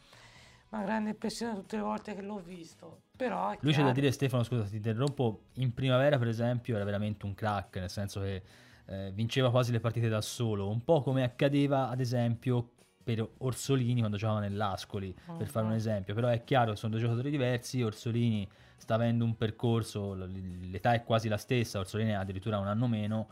[0.71, 4.43] una grande impressione tutte le volte che l'ho visto, però Lui c'è da dire, Stefano,
[4.45, 5.47] scusa, ti interrompo.
[5.55, 8.43] In primavera, per esempio, era veramente un crack, nel senso che
[8.87, 12.71] eh, vinceva quasi le partite da solo, un po' come accadeva, ad esempio,
[13.03, 15.79] per Orsolini quando giocava nell'Ascoli, per fare un Mhm.
[15.79, 16.15] esempio.
[16.15, 17.83] Però è chiaro che sono due giocatori diversi.
[17.83, 22.87] Orsolini sta avendo un percorso, l'età è quasi la stessa, Orsolini ha addirittura un anno
[22.87, 23.29] meno.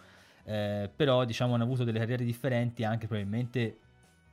[0.49, 3.79] eh, però diciamo hanno avuto delle carriere differenti anche probabilmente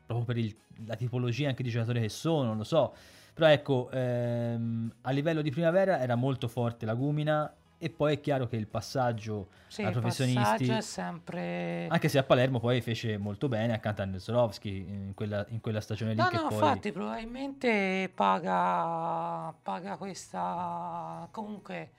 [0.05, 2.93] proprio per il, la tipologia anche di giocatore che sono, non lo so.
[3.33, 8.19] Però ecco, ehm, a livello di primavera era molto forte la Gumina e poi è
[8.21, 11.87] chiaro che il passaggio Sì, ai professionisti, passaggio è sempre...
[11.89, 15.81] anche se a Palermo poi fece molto bene accanto a Nesrovski in quella, in quella
[15.81, 16.53] stagione lì No, no, poi...
[16.53, 21.27] infatti probabilmente paga, paga questa...
[21.31, 21.91] Comunque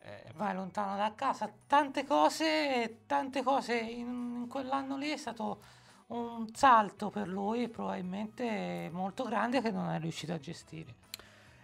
[0.00, 1.52] eh, vai lontano da casa.
[1.66, 4.06] Tante cose, tante cose in,
[4.40, 5.60] in quell'anno lì è stato
[6.08, 10.94] un salto per lui probabilmente molto grande che non è riuscito a gestire.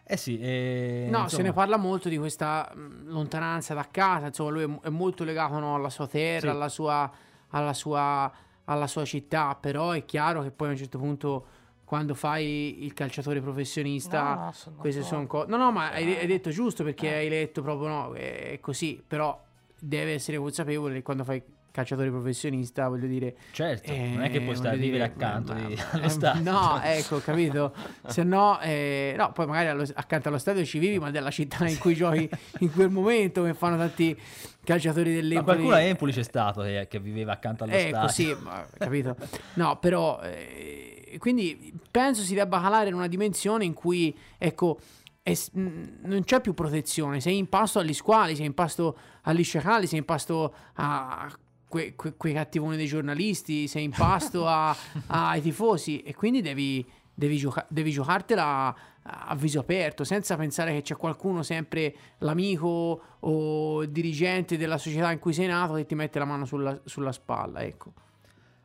[0.06, 4.50] Eh sì, e, No, se insomma, ne parla molto di questa lontananza da casa, insomma
[4.50, 6.48] lui è, molto legato no, alla sua terra, Sì.
[6.48, 7.10] alla, sua,
[7.48, 8.30] alla, sua,
[8.64, 11.46] alla sua città, però è chiaro che poi a un certo punto
[11.84, 14.34] quando fai il calciatore professionista...
[14.34, 15.48] No, no, sono Queste sono cose.
[15.48, 17.14] No, no, ma hai, hai detto giusto perché Eh.
[17.14, 19.02] hai letto proprio no, è così.
[19.06, 19.42] Però
[19.78, 21.42] deve essere consapevole che quando fai
[21.74, 23.34] calciatore professionista, voglio dire.
[23.50, 26.08] Certo, non è che puoi eh, stare a vivere accanto ma- di- ma- allo eh,
[26.08, 26.42] stadio.
[26.52, 27.74] No, ecco, capito?
[28.06, 31.66] Se no, eh, no, poi magari allo- accanto allo stadio ci vivi, ma della città
[31.66, 34.16] in cui giochi in quel momento, come fanno tanti
[34.62, 35.44] calciatori Ma dell'Empoli.
[35.44, 38.08] qualcuno a Empoli c'è stato che, che viveva accanto allo Ecco, stadio.
[38.08, 39.16] sì, ma- capito?
[39.54, 44.78] No, però, eh, quindi penso si debba calare in una dimensione in cui, ecco,
[45.24, 45.60] mh,
[46.02, 49.98] non c'è più protezione, sei in pasto agli squali, sei in pasto agli sciacalli, sei
[49.98, 51.28] in pasto a
[51.68, 54.74] que- que- quei cattivoni dei giornalisti, sei in pasto a-
[55.08, 58.74] ai tifosi e quindi devi, devi, gioca- devi giocartela
[59.06, 65.12] a viso aperto, senza pensare che c'è qualcuno sempre l'amico o il dirigente della società
[65.12, 67.92] in cui sei nato che ti mette la mano sulla, sulla spalla, ecco.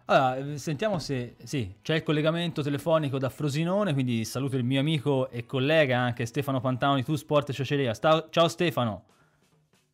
[0.05, 4.79] Allora, eh, sentiamo se sì, c'è il collegamento telefonico da Frosinone, quindi saluto il mio
[4.79, 7.93] amico e collega anche Stefano Pantano di Tu Sport e Ciociaria.
[7.93, 9.03] Sta- ciao Stefano.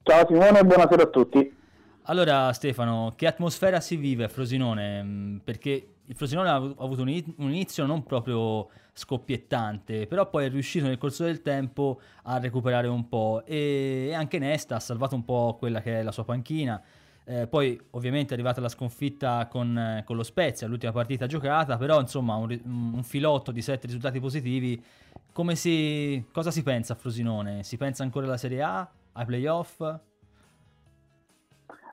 [0.04, 1.54] Ciao Simone buonasera a tutti.
[2.08, 5.02] Allora Stefano, che atmosfera si vive a Frosinone?
[5.04, 10.06] Mm, Perché il Frosinone ha avu- ha avuto un ini- un inizio non proprio scoppiettante,
[10.06, 14.76] però poi è riuscito nel corso del tempo a recuperare un po' e anche Nesta
[14.76, 16.80] ha salvato un po' quella che è la sua panchina.
[17.28, 22.00] Eh, poi ovviamente è arrivata la sconfitta con, con lo Spezia, l'ultima partita giocata, però
[22.00, 24.80] insomma un, un filotto di sette risultati positivi.
[25.54, 27.64] Si, cosa si pensa a Frosinone?
[27.64, 29.82] Si pensa ancora alla Serie A, ai playoff?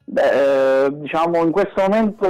[0.04, 2.26] Beh, eh, diciamo in questo momento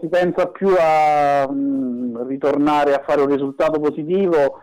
[0.00, 4.60] si pensa più a mm, ritornare a fare un risultato positivo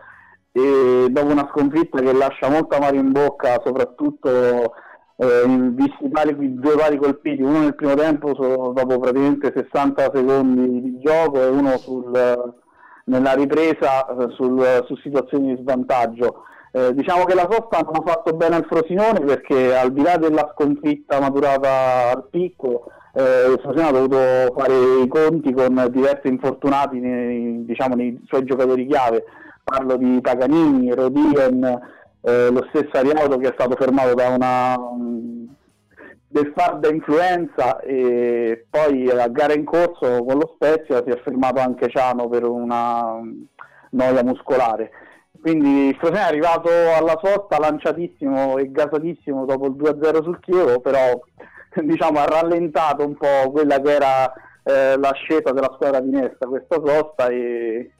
[0.50, 4.74] e dopo una sconfitta che lascia molto amaro in bocca, soprattutto
[5.16, 10.10] eh, visti i pali- i due pali colpiti, uno nel primo tempo dopo praticamente 60
[10.14, 12.54] secondi di gioco e uno sul-
[13.06, 16.44] nella ripresa eh, sul- su situazioni di svantaggio.
[16.76, 20.16] Eh, diciamo che la sosta non ha fatto bene al Frosinone perché al di là
[20.16, 26.26] della sconfitta maturata al picco, eh, il Frosinone ha dovuto fare i conti con diversi
[26.26, 29.22] infortunati nei, diciamo, nei suoi giocatori chiave.
[29.62, 31.62] Parlo di Paganini, Rodien,
[32.22, 35.46] eh, lo stesso Ariauto che è stato fermato da una um,
[36.26, 41.88] beffarda influenza e poi a gara in corso con lo Spezia si è fermato anche
[41.88, 43.46] Ciano per una um,
[43.90, 44.90] noia muscolare.
[45.44, 50.80] Quindi il Frosinone è arrivato alla sosta lanciatissimo e gasatissimo dopo il 2-0 sul Chievo,
[50.80, 51.20] però
[51.84, 56.80] diciamo, ha rallentato un po' quella che era eh, l'ascesa della squadra di Nesta questa
[56.82, 57.92] sosta e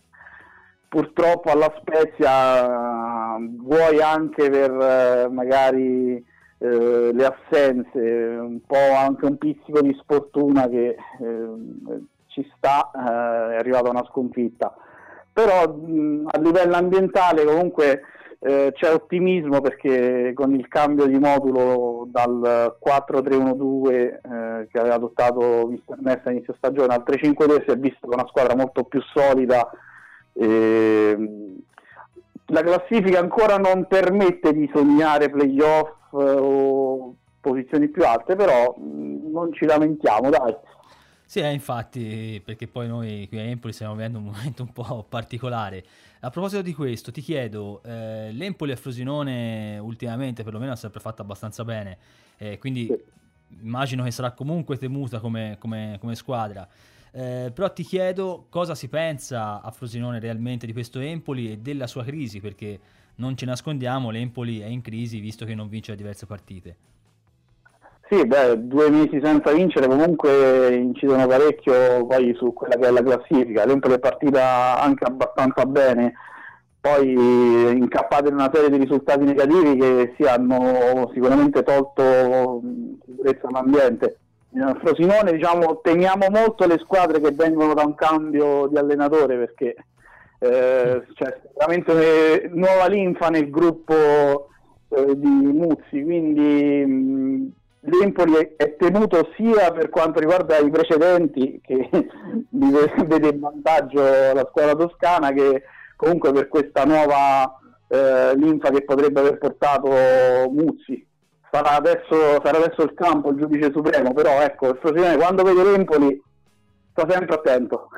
[0.89, 9.37] purtroppo alla Spezia vuoi anche per eh, magari eh, le assenze, un po' anche un
[9.37, 14.75] pizzico di sfortuna che eh, ci sta, eh, è arrivata una sconfitta.
[15.35, 18.03] Però mh, a livello ambientale comunque
[18.39, 25.67] eh, c'è ottimismo perché con il cambio di modulo dal 4-3-1-2 eh, che aveva adottato
[25.67, 29.69] Mister Nessa a inizio stagione al 3-5-2 si è visto una squadra molto più solida.
[30.35, 31.57] ehm,
[32.49, 39.53] la classifica ancora non permette di sognare playoff eh, o posizioni più alte, però non
[39.53, 40.55] ci lamentiamo, dai.
[41.35, 45.03] Sì, eh, infatti, perché poi noi qui a Empoli stiamo vivendo un momento un po'
[45.03, 45.85] particolare.
[46.21, 51.23] A proposito di questo, ti chiedo, eh, l'Empoli a Frosinone ultimamente perlomeno ha sempre fatto
[51.23, 51.99] abbastanza bene,
[52.37, 52.97] eh, quindi Sì.
[53.63, 56.69] immagino che sarà comunque temuta come, come- come squadra.
[57.11, 61.89] Eh, però ti chiedo cosa si pensa a Frosinone realmente di questo Empoli e della
[61.89, 62.79] sua crisi, perché
[63.17, 66.77] non ci nascondiamo, l'Empoli è in crisi visto che non vince diverse partite.
[68.09, 73.03] Sì, beh, due mesi senza vincere comunque incidono parecchio poi su quella che è la
[73.03, 73.65] classifica.
[73.65, 76.13] L'Empoli è partita anche abbastanza bene,
[76.81, 82.61] poi incappata in una serie di risultati negativi che sì, hanno sicuramente tolto
[83.07, 84.19] sicurezza all'ambiente.
[84.55, 89.75] eh, Frosinone diciamo, temiamo molto le squadre che vengono da un cambio di allenatore perché
[90.41, 94.51] eh, c'è veramente nuova linfa nel gruppo
[94.91, 97.53] eh, di Muzzi, quindi mh,
[97.85, 101.89] l'Empoli è, tenuto sia per quanto riguarda i precedenti che
[102.51, 105.63] vede in vantaggio la squadra toscana che
[105.97, 107.59] comunque per questa nuova
[107.89, 109.89] eh, linfa che potrebbe aver portato
[110.51, 111.07] Muzzi
[111.55, 115.63] sarà adesso, sarà adesso il campo il giudice supremo, però ecco, il Frosinone quando vede
[115.63, 116.21] l'Empoli
[116.91, 117.91] sta sempre attento.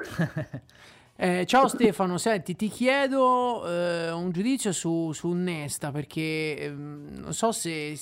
[1.17, 6.21] eh, ciao Stefano, senti, ti chiedo eh, un giudizio su, su Nesta perché
[6.59, 7.97] eh, non so se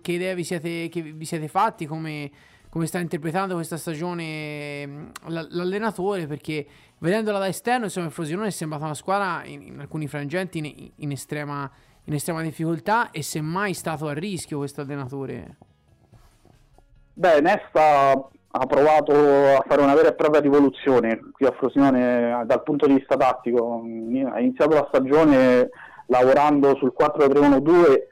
[0.00, 2.30] che idea vi siete, vi siete fatti, come,
[2.68, 6.66] come sta interpretando questa stagione mm, l'allenatore, perché
[6.98, 10.90] vedendola da esterno, insomma, il Frosinone è sembrata una squadra in, in alcuni frangenti in,
[10.96, 11.70] in estrema
[12.04, 15.56] in estrema difficoltà e se mai stato a rischio questo allenatore?
[17.14, 22.62] Beh, Nesta ha provato a fare una vera e propria rivoluzione qui a Frosinone dal
[22.62, 23.82] punto di vista tattico.
[24.32, 25.68] Ha iniziato la stagione
[26.06, 28.02] lavorando sul 4-3-1-2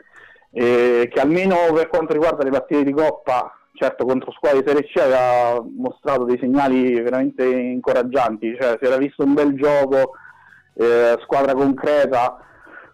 [0.52, 4.84] eh, che almeno per quanto riguarda le partite di Coppa, certo contro squadre di Serie
[4.84, 10.12] C aveva mostrato dei segnali veramente incoraggianti, cioè si era visto un bel gioco,
[10.74, 12.38] eh, squadra concreta,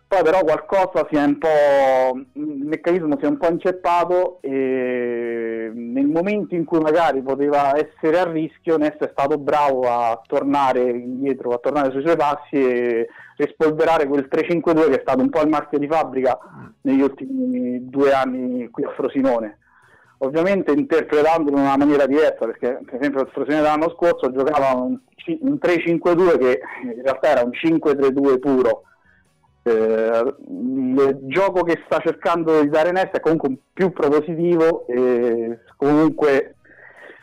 [0.09, 5.71] poi però qualcosa si è un po', il meccanismo si è un po' inceppato e
[5.75, 10.81] nel momento in cui magari poteva essere a rischio Ness è stato bravo a tornare
[10.81, 15.43] indietro, a tornare sui suoi passi e rispolverare quel 3-5-2 che è stato un po'
[15.43, 16.39] il marchio di fabbrica
[16.83, 19.59] negli ultimi due anni qui a Frosinone.
[20.19, 24.99] Ovviamente interpretandolo in una maniera diversa perché per esempio il Frosinone dell'anno scorso giocava un,
[25.41, 28.83] un 3-5-2 che in realtà era un 5-3-2 puro
[29.71, 36.57] il gioco che sta cercando di dare Ness è comunque più propositivo e comunque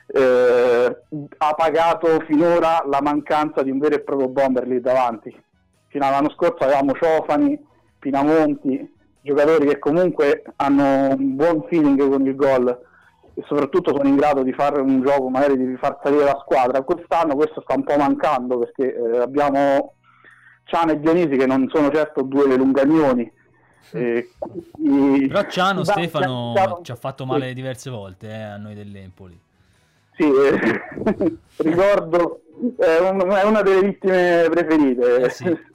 [0.07, 0.97] eh,
[1.37, 5.35] ha pagato finora la mancanza di un vero e proprio bomber lì davanti.
[5.87, 7.59] Fino all'anno scorso avevamo Ciofani,
[7.99, 8.91] Pinamonti,
[9.21, 12.67] giocatori che comunque hanno un buon feeling con il gol
[13.35, 16.81] e soprattutto sono in grado di fare un gioco, magari di far salire la squadra.
[16.81, 19.93] Quest'anno questo sta un po' mancando perché eh, abbiamo
[20.65, 23.31] Ciano e Dionisi che non sono certo due lunganioni.
[23.91, 24.29] Eh,
[24.71, 25.27] quindi...
[25.27, 26.79] Però Ciano Stefano Ciano...
[26.81, 27.53] ci ha fatto male sì.
[27.53, 29.39] diverse volte eh, a noi dell'Empoli.
[30.15, 32.41] Sì, eh, ricordo,
[32.77, 35.15] è, un, è, una delle vittime preferite.
[35.17, 35.45] Eh, sì.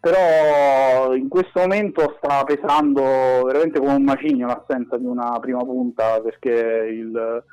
[0.00, 3.02] Però in questo momento sta pesando
[3.44, 7.44] veramente come un macigno l'assenza di una prima punta perché il,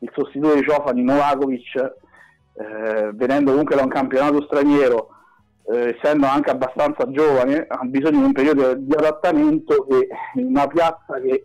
[0.00, 1.76] il sostituto di Ciofani, Novakovic,
[2.54, 5.10] eh, venendo comunque da un campionato straniero,
[5.64, 10.66] eh, essendo anche abbastanza giovane, ha bisogno di un periodo di adattamento che in una
[10.66, 11.44] piazza che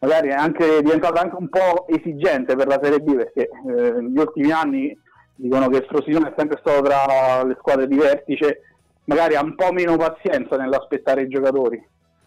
[0.00, 4.18] magari è anche diventata anche un po' esigente per la Serie B perché eh, negli
[4.18, 4.96] ultimi anni
[5.34, 8.62] dicono che il Frosinone è sempre stato tra le squadre di vertice,
[9.04, 11.86] magari ha un po' meno pazienza nell'aspettare i giocatori.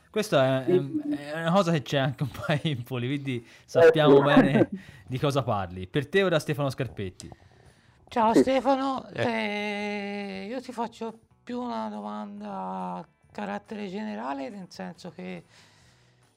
[0.09, 4.35] Questa è, è, una cosa che c'è anche un po' in Poli, quindi sappiamo eh,
[4.35, 4.69] bene
[5.07, 5.87] di cosa parli.
[5.87, 7.29] Per te ora Stefano Scarpetti.
[8.11, 15.45] Ciao Stefano, eh, io ti faccio più una domanda a carattere generale, nel senso che,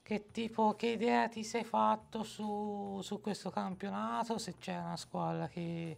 [0.01, 5.49] che tipo, che idea ti sei fatto su, su questo campionato, se c'è una squadra
[5.49, 5.97] che,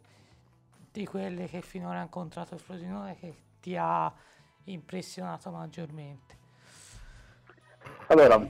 [0.90, 4.10] di quelle che finora ha incontrato il Frosinone che ti ha
[4.64, 6.38] impressionato maggiormente?
[8.06, 8.42] Allora,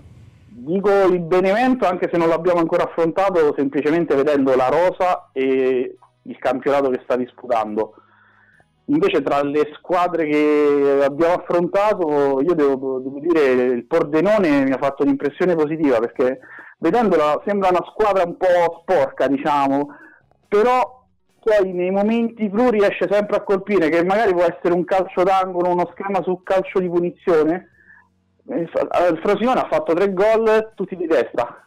[0.46, 6.38] dico il Benevento anche se non l'abbiamo ancora affrontato semplicemente vedendo la rosa e il
[6.38, 7.94] campionato che sta disputando.
[8.86, 14.78] Invece tra le squadre che abbiamo affrontato, io devo, devo dire il Pordenone mi ha
[14.78, 16.38] fatto un'impressione positiva perché
[16.78, 19.88] vedendola sembra una squadra un po' sporca, diciamo,
[20.46, 21.04] però
[21.46, 25.70] poi nei momenti blu riesce sempre a colpire, che magari può essere un calcio d'angolo,
[25.70, 27.70] uno schema su calcio di punizione.
[28.48, 28.68] Il
[29.22, 31.64] Frosinone ha fatto tre gol tutti di testa.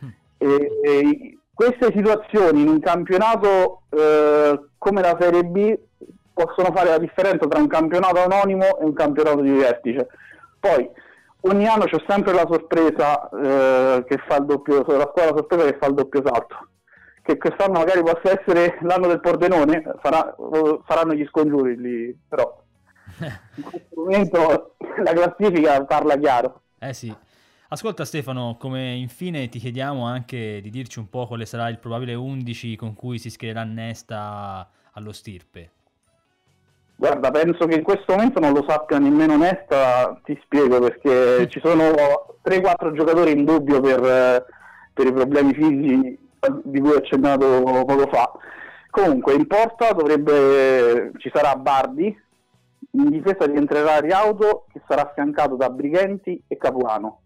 [0.00, 0.08] Hm.
[0.38, 5.74] E, e queste situazioni in un campionato eh, come la Serie B
[6.34, 10.06] possono fare la differenza tra un campionato anonimo e un campionato di vertice.
[10.60, 10.86] Poi
[11.40, 15.78] ogni anno c'è sempre la sorpresa eh, che fa il doppio, la squadra sorpresa che
[15.78, 16.68] fa il doppio salto.
[17.22, 20.36] Che quest'anno magari possa essere l'anno del Pordenone, farà,
[20.84, 22.62] faranno gli scongiuri lì, però
[23.54, 26.60] in questo momento la classifica parla chiaro.
[26.78, 27.16] Eh sì,
[27.68, 32.14] Ascolta Stefano, come infine ti chiediamo anche di dirci un po' quale sarà il probabile
[32.14, 35.70] 11 con cui si schiererà Nesta allo stirpe.
[36.94, 41.60] Guarda, penso che in questo momento non lo sappia nemmeno Nesta, ti spiego perché ci
[41.60, 44.46] sono 3-4 giocatori in dubbio per,
[44.94, 46.18] per i problemi fisici
[46.62, 48.30] di cui ho accennato poco fa.
[48.90, 52.16] Comunque in porta dovrebbe ci sarà Bardi,
[52.92, 57.22] in difesa rientrerà Riauto che sarà affiancato da Brighenti e Capuano.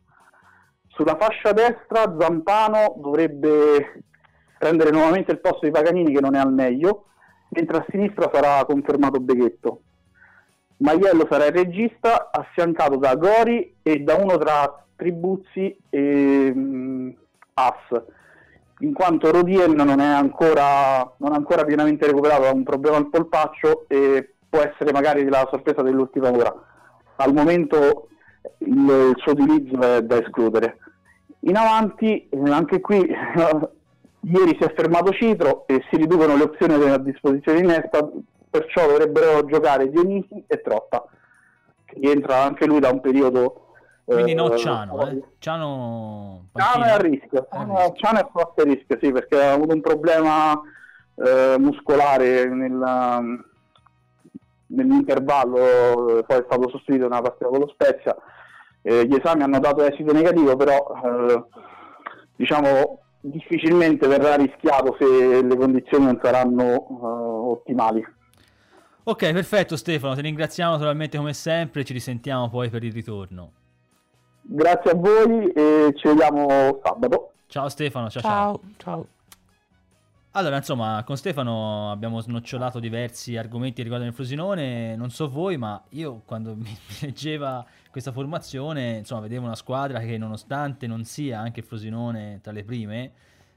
[1.01, 4.03] Sulla fascia destra Zampano dovrebbe
[4.59, 7.07] prendere nuovamente il posto di Paganini che non è al meglio,
[7.48, 9.80] mentre a sinistra sarà confermato Beghetto.
[10.76, 17.14] Maiello sarà il regista, affiancato da Gori e da uno tra Tribuzzi e um,
[17.55, 18.03] As,
[18.80, 23.09] in quanto Rodien non è ancora, non è ancora pienamente recuperato da un problema al
[23.09, 26.55] polpaccio e può essere magari la sorpresa dell'ultima ora.
[27.16, 28.09] Al momento
[28.59, 30.76] il, il suo utilizzo è da escludere.
[31.41, 32.99] In avanti, eh, anche qui,
[34.20, 38.09] ieri si è fermato Citro e si riducono le opzioni a disposizione di Nesta,
[38.51, 41.05] perciò dovrebbero giocare Dionisi e Trotta,
[41.84, 43.66] che rientra anche lui da un periodo...
[44.05, 45.22] Quindi no eh, Ciano, eh?
[45.38, 49.72] Ciano, Ciano è a rischio, Ciano, Ciano è forte a rischio, sì, perché ha avuto
[49.72, 50.61] un problema
[51.14, 53.22] eh, muscolare nella,
[54.66, 58.16] nell'intervallo, poi è stato sostituito nella partita con lo Spezia.
[58.83, 61.45] Eh, gli esami hanno dato esito negativo, però eh,
[62.37, 68.03] diciamo difficilmente verrà rischiato se le condizioni non saranno ottimali.
[69.03, 73.53] Ok, perfetto Stefano, ti ringraziamo naturalmente come sempre, ci risentiamo poi per il ritorno.
[74.43, 77.33] Grazie a voi e ci vediamo sabato.
[77.47, 78.31] Ciao Stefano, ciao ciao.
[78.31, 78.61] ciao.
[78.76, 79.07] ciao.
[80.33, 84.95] Allora, insomma, con Stefano abbiamo snocciolato diversi argomenti riguardo il Frosinone.
[84.95, 90.16] Non so voi, ma io quando mi leggeva questa formazione, insomma, vedevo una squadra che
[90.18, 93.12] nonostante non sia anche il Frosinone tra le prime,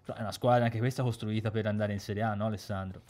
[0.06, 3.02] è una squadra anche questa costruita per andare in Serie A, no Alessandro?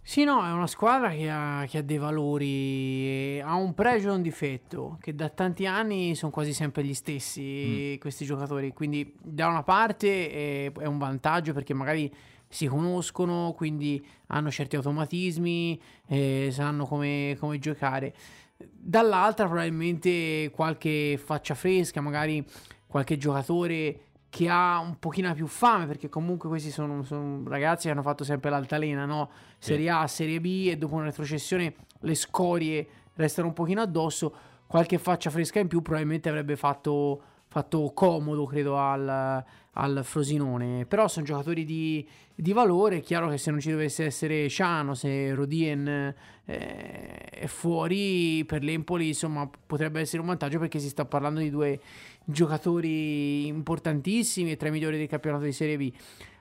[0.00, 4.12] Sì, no, è una squadra che ha, che ha dei valori, ha un pregio e
[4.12, 8.00] un difetto, che da tanti anni sono quasi sempre gli stessi mm.
[8.00, 12.10] questi giocatori, quindi da una parte è, è, un vantaggio perché magari
[12.48, 18.14] si conoscono, quindi hanno certi automatismi, eh, sanno come, come giocare.
[18.56, 22.44] Dall'altra probabilmente qualche faccia fresca, magari
[22.86, 27.92] qualche giocatore che ha un pochino più fame, perché comunque questi sono, sono ragazzi che
[27.92, 29.30] hanno fatto sempre l'altalena, no?
[29.58, 34.34] Serie A, Serie B e dopo una retrocessione le scorie restano un pochino addosso.
[34.66, 40.86] Qualche faccia fresca in più probabilmente avrebbe fatto, fatto comodo, credo, al, al Frosinone.
[40.86, 42.98] Però sono giocatori di, di, valore.
[42.98, 48.62] È chiaro che se non ci dovesse essere Ciano, se Rodien eh, è fuori per
[48.62, 51.80] l'Empoli, insomma, potrebbe essere un vantaggio perché si sta parlando di due
[52.24, 55.92] giocatori importantissimi e tra i migliori del campionato di Serie B.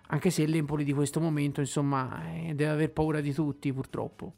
[0.10, 4.34] Anche se l'Empoli di questo momento, insomma, eh, deve aver paura di tutti, purtroppo.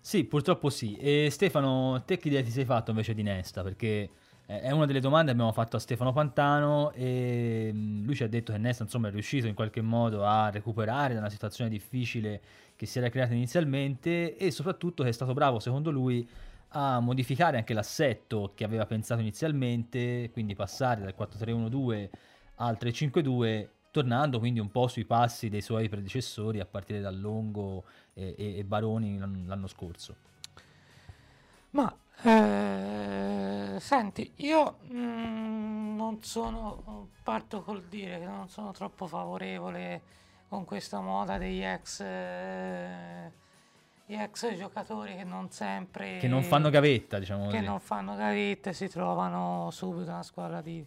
[0.00, 0.96] Sì, purtroppo sì.
[0.96, 3.62] E Stefano, te che idea ti sei fatto invece di Nesta?
[3.62, 4.10] Perché
[4.46, 8.28] è una delle domande che abbiamo fatto a Stefano Pantano e mm, lui ci ha
[8.28, 12.40] detto che Nesta insomma, è riuscito in qualche modo a recuperare da una situazione difficile
[12.76, 16.28] che si era creata inizialmente e soprattutto che è stato bravo secondo lui
[16.76, 22.08] a modificare anche l'assetto che aveva pensato inizialmente, quindi passare dal 4-3-1-2
[22.56, 27.84] al 3-5-2 tornando quindi un po' sui passi dei suoi predecessori a partire da Longo
[28.12, 30.16] e, e, e Baroni l'anno scorso.
[31.70, 40.00] Ma eh, senti, io mm, non sono, parto col dire che non sono troppo favorevole
[40.48, 43.32] con questa moda degli ex, eh,
[44.06, 46.18] ex giocatori che non sempre...
[46.18, 47.64] Che non fanno gavetta, diciamo Che così.
[47.64, 50.84] non fanno gavetta e si trovano subito una squadra di,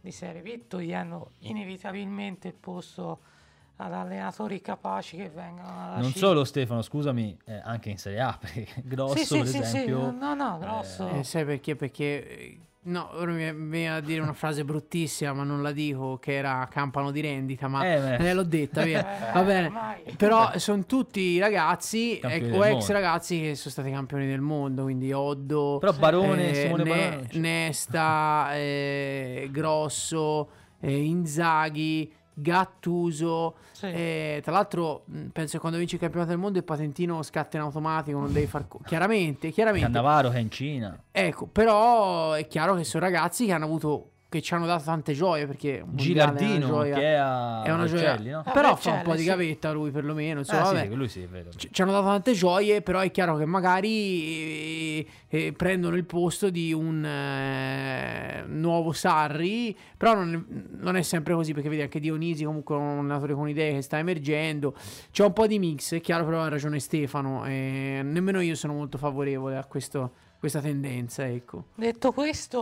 [0.00, 3.32] di Serie B, togliendo inevitabilmente il posto
[3.76, 8.66] ad allenatori capaci che vengano non solo Stefano scusami eh, anche in Serie A perché
[8.84, 10.10] Grosso sì, sì, per sì, esempio.
[10.12, 11.08] No no Grosso.
[11.08, 11.74] Eh, sai perché?
[11.74, 16.18] Perché eh, No, ora mi viene a dire una frase bruttissima, ma non la dico,
[16.18, 19.02] che era campano di rendita, ma eh, eh, l'ho detta, via.
[19.32, 19.72] va bene.
[20.18, 25.10] Però sono tutti ragazzi eh, o ex ragazzi che sono stati campioni del mondo, quindi
[25.12, 27.28] Oddo, Però Barone, eh, Simone ne- Barone.
[27.32, 30.48] Nesta, eh, Grosso,
[30.80, 33.54] Inzaghi, Gattuso.
[33.72, 33.86] Sì.
[33.86, 37.62] Eh, tra l'altro, penso che quando vinci il campionato del mondo il patentino scatta in
[37.62, 38.68] automatico, non devi far.
[38.68, 39.86] Co- chiaramente, chiaramente.
[39.86, 40.98] Cannavaro che è in Cina.
[41.10, 45.12] Ecco, però è chiaro che sono ragazzi che hanno avuto che ci hanno dato tante
[45.12, 48.16] gioie perché Gilardino gioia, che è a è una gioia.
[48.16, 48.42] No?
[48.52, 51.28] però ah, fa un po' di gavetta lui perlomeno insomma, eh, sì, lui sì.
[51.56, 56.04] Ci, ci, hanno dato tante gioie però è chiaro che magari eh, eh, prendono il
[56.04, 61.82] posto di un eh, nuovo Sarri però non è, non è, sempre così perché vedi
[61.82, 64.74] anche Dionisi comunque è un allenatore con idee che sta emergendo.
[65.12, 68.98] C'è un po' di mix è chiaro però ha ragione Stefano nemmeno io sono molto
[68.98, 70.12] favorevole a questo
[70.44, 71.64] questa tendenza, ecco.
[71.74, 72.58] Detto questo,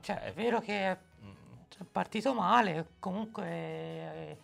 [0.00, 0.98] cioè, è vero che è
[1.92, 4.36] partito male, comunque eh,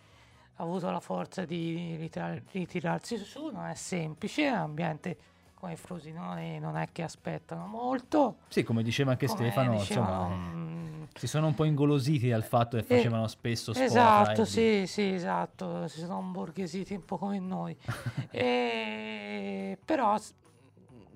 [0.57, 5.17] ha avuto la forza di ritira- ritirarsi su, non è semplice, è un ambiente
[5.55, 8.41] come i Frosinone non è che aspettano molto.
[8.49, 12.29] Sì, come diceva anche Come Stefano, dicevano, insomma, eh, mm, si sono un po' ingolositi
[12.29, 13.91] dal fatto che Eh, facevano spesso sport.
[13.91, 17.75] Esatto, sì, sì, esatto, si sono imborghesiti un po' come noi.
[18.31, 20.19] E- Però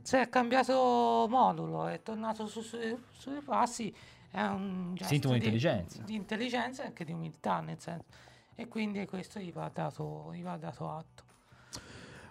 [0.07, 2.77] s- si è cambiato modulo, è tornato su, su-
[3.13, 3.93] sui passi,
[4.31, 6.03] è un Sintomo di intelligenza.
[6.03, 8.05] di intelligenza e anche di umiltà, nel senso.
[8.55, 11.25] E quindi questo gli va dato, gli va dato atto.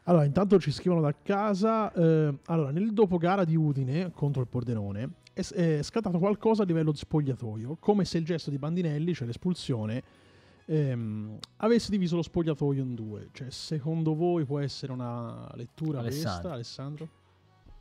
[0.08, 1.92] Allora, intanto ci scrivono da casa.
[1.94, 6.92] eh, allora, nel dopogara di Udine contro il Pordenone è, è scattato qualcosa a livello
[6.92, 10.04] di spogliatoio, come se il gesto di Bandinelli, cioè l'espulsione,
[10.66, 13.30] ehm, avesse diviso lo spogliatoio in due.
[13.32, 16.32] Cioè, secondo voi può essere una lettura Alessandro.
[16.32, 17.10] questa, Alessandro?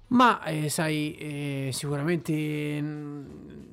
[0.08, 2.32] Ma eh, sai, eh, sicuramente
[2.80, 3.24] mm,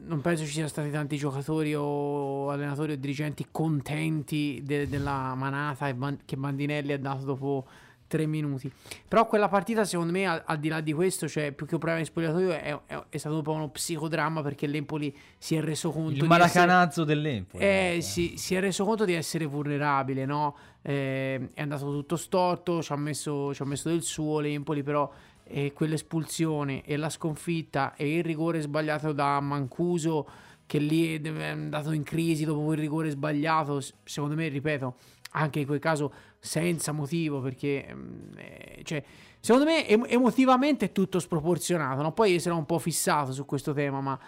[0.05, 5.93] non penso ci siano stati tanti giocatori o allenatori o dirigenti contenti de- della manata
[5.93, 7.65] Ban- che Bandinelli ha dato dopo
[8.07, 8.69] tre minuti.
[9.07, 11.79] Però quella partita, secondo me, al, al di là di questo, cioè più che un
[11.79, 15.61] problema di spogliatoio, è, è- è stato un po' uno psicodramma perché l'Empoli si è
[15.61, 17.63] reso conto Il di essere- maracanazzo dell'Empoli.
[17.63, 18.01] eh, ecco.
[18.01, 20.55] si, si è reso conto di essere vulnerabile, no?
[20.81, 25.09] Eh, è andato tutto storto, ci ha messo, ci ha messo del suo l'Empoli, però
[25.51, 30.27] eh, quell'espulsione e la sconfitta e il rigore sbagliato da Mancuso,
[30.65, 34.95] che lì è andato in crisi dopo quel rigore sbagliato, secondo me, ripeto,
[35.31, 39.03] anche in quel caso senza motivo, perché mm, eh, cioè,
[39.39, 42.13] secondo me em- emotivamente è tutto sproporzionato, no?
[42.13, 44.19] Poi sarò un po' fissato su questo tema, ma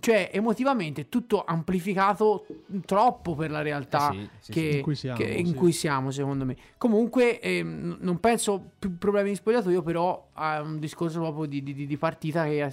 [0.00, 2.46] cioè emotivamente è tutto amplificato
[2.84, 4.76] troppo per la realtà Eh sì, sì, che- sì.
[4.76, 5.54] In cui siamo, che- in sì.
[5.54, 6.56] cui siamo, secondo me.
[6.76, 11.86] Comunque, ehm, non penso più problemi di spogliatoio, però è un discorso proprio di, di-
[11.86, 12.72] di partita che ha,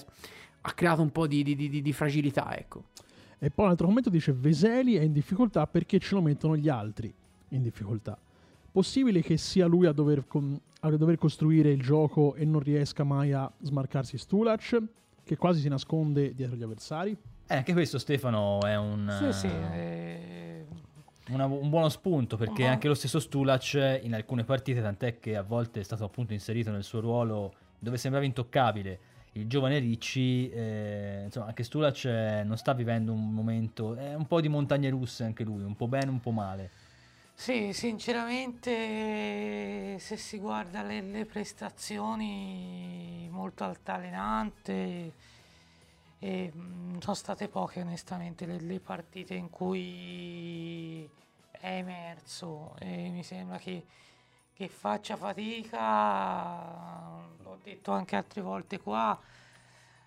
[0.61, 2.85] ha creato un po' di, di- di- di fragilità, ecco.
[3.39, 6.69] E poi un altro commento dice: Veseli è in difficoltà perché ce lo mettono gli
[6.69, 7.13] altri
[7.49, 8.17] in difficoltà.
[8.71, 13.03] Possibile che sia lui a dover, con- a dover costruire il gioco e non riesca
[13.03, 14.81] mai a smarcarsi Stulac,
[15.27, 17.15] che quasi si nasconde dietro gli avversari?
[17.49, 20.65] Eh, anche questo Stefano è un, Sì, sì, eh, eh,
[21.29, 25.35] una- un buono spunto perché buono- anche lo stesso Stulac in alcune partite, tant'è che
[25.35, 28.99] a volte è stato appunto inserito nel suo ruolo dove sembrava intoccabile
[29.33, 32.05] il giovane Ricci, eh, insomma anche Stulac
[32.43, 35.87] non sta vivendo un momento, è un po' di montagne russe anche lui, un po'
[35.87, 36.71] bene, un po' male.
[37.39, 45.13] Sì, sinceramente se si guarda le, le prestazioni molto altalenante
[46.19, 51.07] e mm, sono state poche onestamente le, le partite in cui
[51.51, 53.85] è emerso e mi sembra che,
[54.53, 55.77] che faccia fatica,
[57.43, 59.17] l'ho detto anche altre volte qua,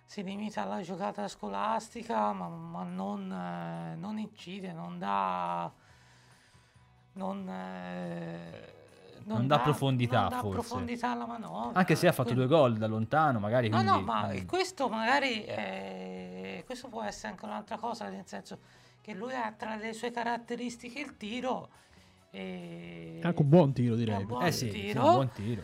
[0.04, 5.70] si limita alla giocata scolastica ma, ma non, eh, non incide, non dà
[7.20, 8.72] non, eh,
[9.24, 10.58] Non dà profondità, non dà forse.
[10.58, 11.78] profondità alla manovra.
[11.78, 13.68] Anche se ha fatto Quindi- due gol da lontano, magari.
[13.68, 18.24] No, no, quindi, ma mm, questo magari eh, questo può essere anche un'altra cosa, nel
[18.26, 18.58] senso
[19.02, 21.68] che lui ha tra le sue caratteristiche il tiro.
[22.30, 23.18] E...
[23.22, 24.16] È anche un buon tiro, direi.
[24.16, 25.04] un buon eh sì, sì, tiro.
[25.04, 25.62] un buon tiro.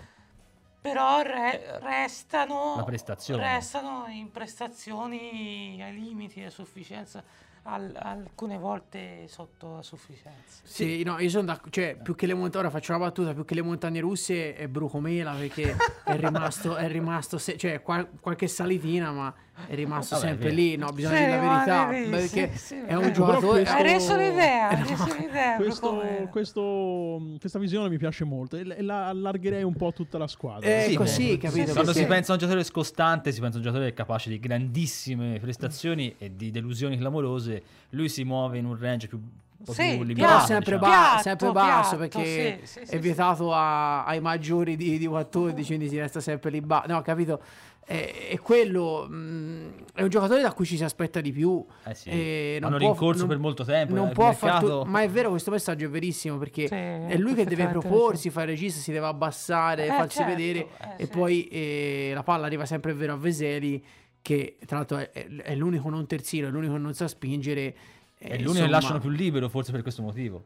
[0.82, 3.54] Però re- restano, La prestazione.
[3.54, 7.24] restano in prestazioni ai limiti della sufficienza,
[7.66, 10.62] al- alcune volte sotto la sufficienza.
[10.64, 11.70] Sì, no, io sono d'accordo.
[11.70, 14.68] Cioè, più che le montagne, ora faccio una battuta, più che le montagne russe è
[14.68, 19.34] Brucomela perché è rimasto, è rimasto se- cioè, qual- qualche salitina, ma
[19.66, 20.76] è rimasto Vabbè, sempre è lì.
[20.76, 21.90] No, bisogna Sì, dire la verità.
[21.90, 23.60] lì, perché sì, sì, è un giocatore.
[23.62, 25.14] questo- Hai reso l'idea, hai Eh, reso no.
[25.18, 25.56] l'idea.
[25.56, 30.68] Questo- questo- questa visione mi piace molto e, la allargherei un po' tutta la squadra.
[30.68, 31.72] Eh, Sì, così, eh, capito?
[31.72, 35.38] Quando si pensa a un giocatore scostante, si pensa a un giocatore capace di grandissime
[35.40, 37.62] prestazioni e di delusioni clamorose.
[37.90, 39.20] Lui si muove in un range più,
[39.62, 40.46] Sì, più Però limitato.
[40.46, 40.80] sempre, diciamo.
[40.80, 44.98] ba- Piatto, sempre basso piatto, perché sì, sì, è sì, vietato a- ai maggiori di,
[44.98, 46.92] di 14, quindi si resta sempre lì basso.
[46.92, 47.40] No, capito?
[47.88, 49.06] È, è quello.
[49.08, 51.64] mm, è un giocatore da cui ci si aspetta di più.
[51.84, 53.94] Eh sì, e non hanno può- rincorso non- per molto tempo.
[53.94, 57.16] Non il può mercato- tu- ma è vero, questo messaggio è verissimo perché Sì, è
[57.16, 60.68] lui che deve proporsi, fa il regista, si deve abbassare, Eh, farsi certo, vedere eh,
[61.02, 61.10] e sì.
[61.10, 63.84] poi eh, la palla arriva sempre è vero a Veseli
[64.20, 67.74] che tra l'altro è, è- è l'unico non terzino, è l'unico che non sa spingere.
[68.18, 70.44] È eh, insomma, lasciano più libero, forse per questo motivo.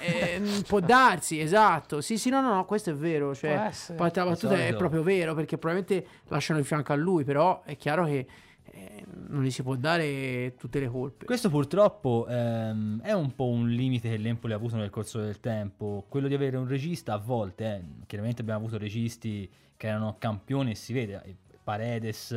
[0.00, 2.02] eh, può darsi, esatto.
[2.02, 3.34] Sì, sì, no, no, no, questo è vero.
[3.34, 7.62] Cioè, parte la battuta è proprio vero perché probabilmente lasciano il fianco a lui, però
[7.62, 8.26] è chiaro che
[8.64, 11.24] eh, non gli si può dare tutte le colpe.
[11.24, 15.40] Questo purtroppo ehm, è un po' un limite che l'Empoli ha avuto nel corso del
[15.40, 20.16] tempo, quello di avere un regista a volte, eh, chiaramente abbiamo avuto registi che erano
[20.18, 21.36] campioni e si vede,
[21.66, 22.30] Paredes,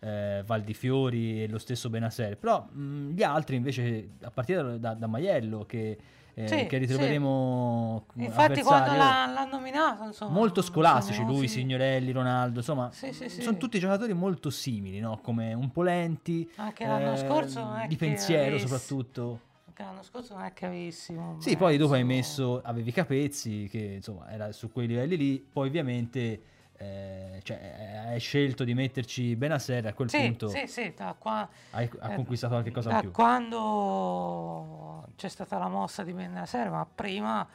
[0.00, 5.06] eh, Valdifiori e lo stesso Benasser, però mh, gli altri invece, a partire da, da
[5.06, 5.96] Maiello, che,
[6.34, 11.46] eh, Sì, che ritroveremo come Infatti, quando l'ha- l'hanno nominato, insomma, molto scolastici, sono- lui,
[11.46, 11.60] sì.
[11.60, 13.42] Signorelli, Ronaldo, insomma, Sì, sì, sì.
[13.42, 15.18] sono tutti giocatori molto simili, no?
[15.22, 19.40] come un po' lenti, Anche l'anno eh, scorso di pensiero soprattutto.
[19.68, 21.36] Anche l'anno scorso non è che avessimo.
[21.38, 25.68] Sì, poi dopo hai messo, avevi Capezzi, che insomma era su quei livelli lì, poi
[25.68, 26.42] ovviamente
[26.84, 31.48] eh, cioè, hai scelto di metterci Benasser, a quel Sì, punto sì, sì, da qua,
[31.70, 33.12] hai, ha eh, conquistato qualche cosa in da più.
[33.12, 37.46] quando c'è stata la mossa di Bennaser, ma prima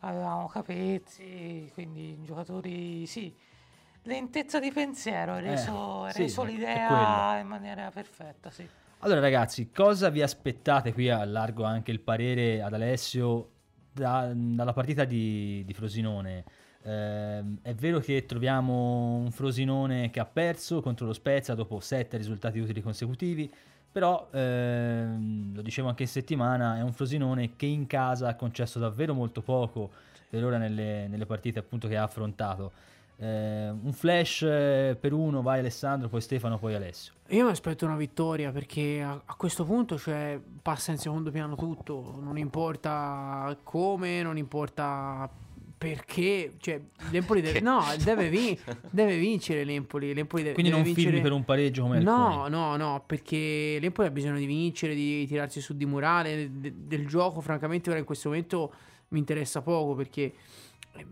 [0.00, 3.34] avevamo Capezzi, quindi giocatori, sì.
[4.02, 8.68] Lentezza di pensiero, hai Eh, reso, hai sì, reso l'idea in maniera perfetta, sì.
[9.00, 11.08] Allora ragazzi, cosa vi aspettate qui?
[11.10, 13.50] Allargo anche il parere ad Alessio
[13.92, 16.44] da- dalla partita di, di Frosinone.
[16.86, 22.16] Ehm, è vero che troviamo un Frosinone che ha perso contro lo Spezia dopo sette
[22.16, 23.52] risultati utili consecutivi,
[23.90, 28.78] però ehm, lo dicevo anche in settimana, è un Frosinone che in casa ha concesso
[28.78, 29.90] davvero molto poco
[30.28, 32.72] per ora nelle, nelle partite appunto che ha affrontato.
[33.18, 37.14] Eh, un flash eh, per uno, vai Alessandro, poi Stefano, poi Alessio.
[37.28, 41.56] Io mi aspetto una vittoria perché a, a questo punto cioè, passa in secondo piano
[41.56, 45.28] tutto, non importa come, non importa
[45.78, 48.56] perché, cioè l'Empoli deve, no, deve, vin-
[48.90, 51.14] deve vincere l'Empoli, l'Empoli deve, Quindi deve non vincere...
[51.14, 52.50] firmi per un pareggio come No, alcuni.
[52.50, 57.06] no, no, perché l'Empoli ha bisogno di vincere, di tirarsi su di murale, de- del
[57.06, 58.72] gioco, francamente ora in questo momento
[59.08, 60.32] mi interessa poco perché
[60.94, 61.06] eh,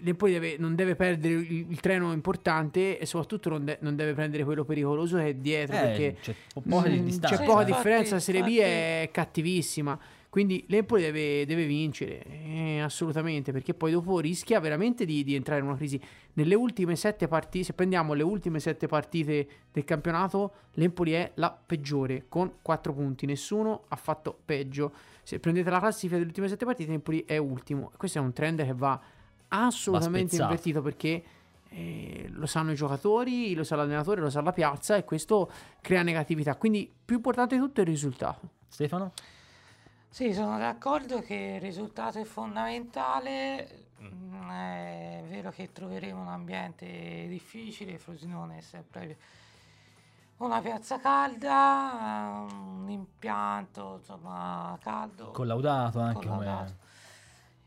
[0.00, 4.14] l'Empoli deve- non deve perdere il, il treno importante e soprattutto non, de- non deve
[4.14, 7.36] prendere quello pericoloso che è dietro Eh, perché c'è po- poca mm, distanza.
[7.36, 9.98] c'è poca differenza, la Serie B infatti- è cattivissima.
[10.30, 15.60] Quindi l'Empoli deve, deve vincere, eh, assolutamente, perché poi dopo rischia veramente di, di entrare
[15.60, 16.00] in una crisi.
[16.34, 21.50] Nelle ultime sette partite, se prendiamo le ultime sette partite del campionato, l'Empoli è la
[21.50, 23.26] peggiore, con 4 punti.
[23.26, 24.92] Nessuno ha fatto peggio.
[25.24, 27.90] Se prendete la classifica delle ultime sette partite, l'Empoli è ultimo.
[27.96, 29.00] Questo è un trend che va
[29.48, 30.48] assolutamente spezzato.
[30.48, 31.24] invertito perché
[31.70, 35.50] eh, lo sanno i giocatori, lo sa l'allenatore, lo sa la piazza e questo
[35.80, 36.54] crea negatività.
[36.54, 38.48] Quindi più importante di tutto è il risultato.
[38.68, 39.12] Stefano?
[40.12, 43.86] Sì, sono d'accordo che il risultato è fondamentale.
[44.02, 49.16] Mm, È vero che troveremo un ambiente difficile, Frosinone è sempre
[50.38, 55.30] una piazza calda, un impianto insomma caldo.
[55.30, 56.74] Collaudato anche collaudato.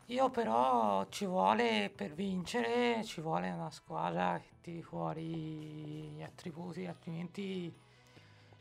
[0.08, 6.86] Io però ci vuole per vincere, ci vuole una squadra che tiri fuori gli attributi,
[6.86, 7.74] altrimenti,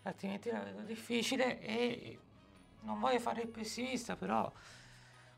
[0.04, 2.18] altrimenti la vedo difficile e
[2.82, 4.50] non voglio fare il pessimista, però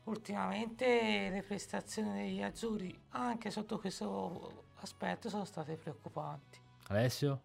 [0.05, 6.59] ultimamente le prestazioni degli azzurri anche sotto questo aspetto sono state preoccupanti.
[6.87, 7.41] Alessio?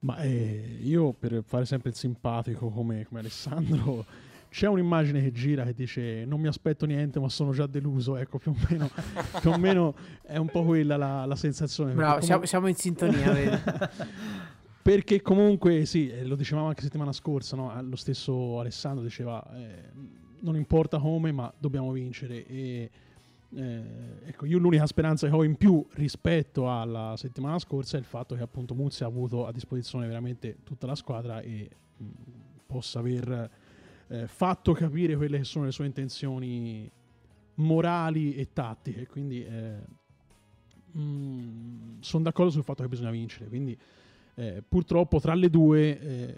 [0.00, 4.04] Ma eh, io per fare sempre il simpatico come, come Alessandro,
[4.50, 8.38] c'è un'immagine che gira che dice non mi aspetto niente ma sono già deluso, ecco
[8.38, 8.90] più o meno,
[9.40, 11.92] più o meno è un po' quella la, la sensazione.
[11.94, 13.62] Bravo, siamo, comu- siamo in sintonia.
[14.84, 17.74] perché comunque sì, eh, lo dicevamo anche settimana scorsa, no?
[17.80, 19.90] lo stesso Alessandro diceva eh,
[20.40, 22.90] non importa come ma dobbiamo vincere e
[23.54, 23.82] eh,
[24.26, 28.34] ecco, io l'unica speranza che ho in più rispetto alla settimana scorsa è il fatto
[28.34, 32.04] che appunto Muzzi ha avuto a disposizione veramente tutta la squadra e mh,
[32.66, 33.50] possa aver
[34.08, 36.90] eh, fatto capire quelle che sono le sue intenzioni
[37.54, 39.06] morali e tattiche.
[39.06, 39.46] Quindi
[42.00, 43.48] sono d'accordo sul fatto che bisogna vincere.
[43.48, 43.78] Quindi
[44.36, 46.34] eh, purtroppo tra le due eh,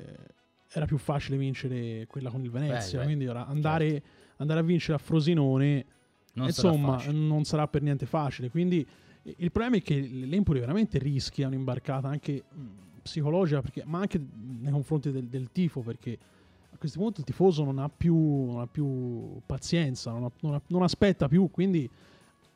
[0.72, 2.98] era più facile vincere quella con il Venezia.
[2.98, 4.02] Beh, quindi ora andare,
[4.36, 5.84] andare a vincere a Frosinone
[6.34, 7.12] Non sarà insomma, facile.
[7.18, 8.50] non sarà per niente facile.
[8.50, 8.86] Quindi
[9.22, 12.42] eh, il problema è che l'Empoli veramente rischia un'imbarcata anche
[13.02, 14.18] psicologica, perché- ma anche
[14.60, 16.18] nei confronti del, del tifo, perché
[16.70, 20.54] a questo punto il tifoso non ha più, non ha più pazienza, non, ha- non
[20.54, 21.88] ha- non aspetta più, quindi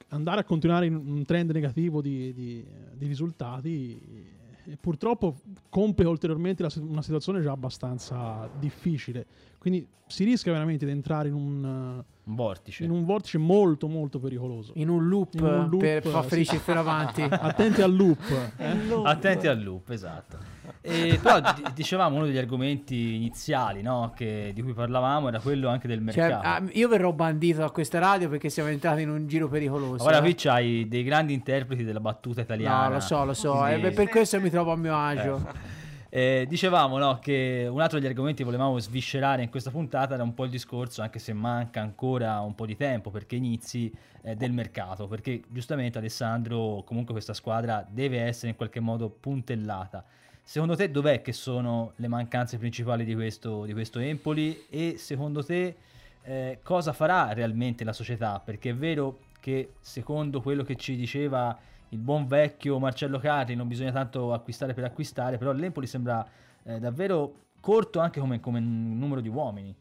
[0.08, 2.64] andare a continuare in un trend negativo di, di-
[2.96, 4.38] di risultati
[4.80, 5.36] purtroppo
[5.68, 9.26] complica ulteriormente la una situazione già abbastanza difficile.
[9.58, 12.84] Quindi si rischia veramente di entrare in un, Un vortice.
[12.84, 14.72] in un vortice molto molto pericoloso.
[14.76, 16.28] In un loop, In un loop, per far sì.
[16.30, 17.22] felice il fare avanti.
[17.28, 18.52] Attenti al loop.
[18.56, 18.76] eh.
[19.04, 20.38] Attenti al loop, esatto.
[20.80, 25.68] E, però di- dicevamo uno degli argomenti iniziali no, che- di cui parlavamo era quello
[25.68, 26.46] anche del Cioè, mercato.
[26.46, 30.04] ah, io verrò bandito da questa radio perché siamo entrati in un giro pericoloso.
[30.04, 30.20] Ora eh.
[30.20, 32.88] qui c'hai dei grandi interpreti della battuta italiana.
[32.88, 33.66] No, lo so, lo so.
[33.66, 35.36] E beh, per questo mi trovo a mio agio.
[35.36, 35.78] Eh.
[36.12, 40.24] Eh, dicevamo no, che un altro degli argomenti che volevamo sviscerare in questa puntata era
[40.24, 43.92] un po' il discorso, anche se manca ancora un po' di tempo perché inizi
[44.22, 50.04] eh, del mercato, perché giustamente Alessandro comunque questa squadra deve essere in qualche modo puntellata.
[50.42, 55.44] Secondo te dov'è che sono le mancanze principali di questo, di questo Empoli e secondo
[55.44, 55.76] te
[56.22, 58.40] eh, cosa farà realmente la società?
[58.40, 61.56] Perché è vero che secondo quello che ci diceva
[61.90, 66.26] il buon vecchio Marcello Carli non bisogna tanto acquistare per acquistare, però l'Empoli sembra
[66.62, 69.74] eh, davvero corto anche come, come, numero di uomini.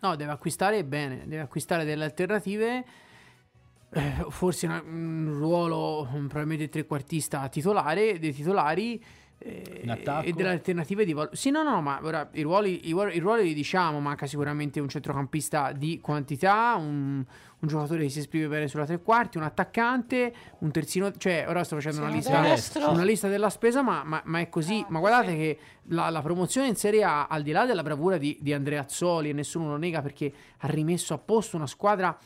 [0.00, 2.84] No, deve acquistare bene, deve acquistare delle alternative,
[3.90, 9.02] eh, forse un ruolo probabilmente trequartista titolare, dei titolari
[9.44, 11.36] e delle alternative di valore.
[11.36, 14.88] Sì, no, no, ma ora i ruoli, i, i ruoli li diciamo, manca sicuramente un
[14.88, 17.22] centrocampista di quantità, un,
[17.58, 21.62] un giocatore che si esprime bene sulla tre quarti, un attaccante, un terzino, cioè ora
[21.62, 24.82] sto facendo una lista, una lista, della spesa, ma, ma, ma è così.
[24.82, 25.36] Ah, ma guardate sì.
[25.36, 28.80] che la, la, promozione in Serie A, al di là della bravura di, di Andrea
[28.80, 32.16] Azzoli, e nessuno lo nega perché ha rimesso a posto una squadra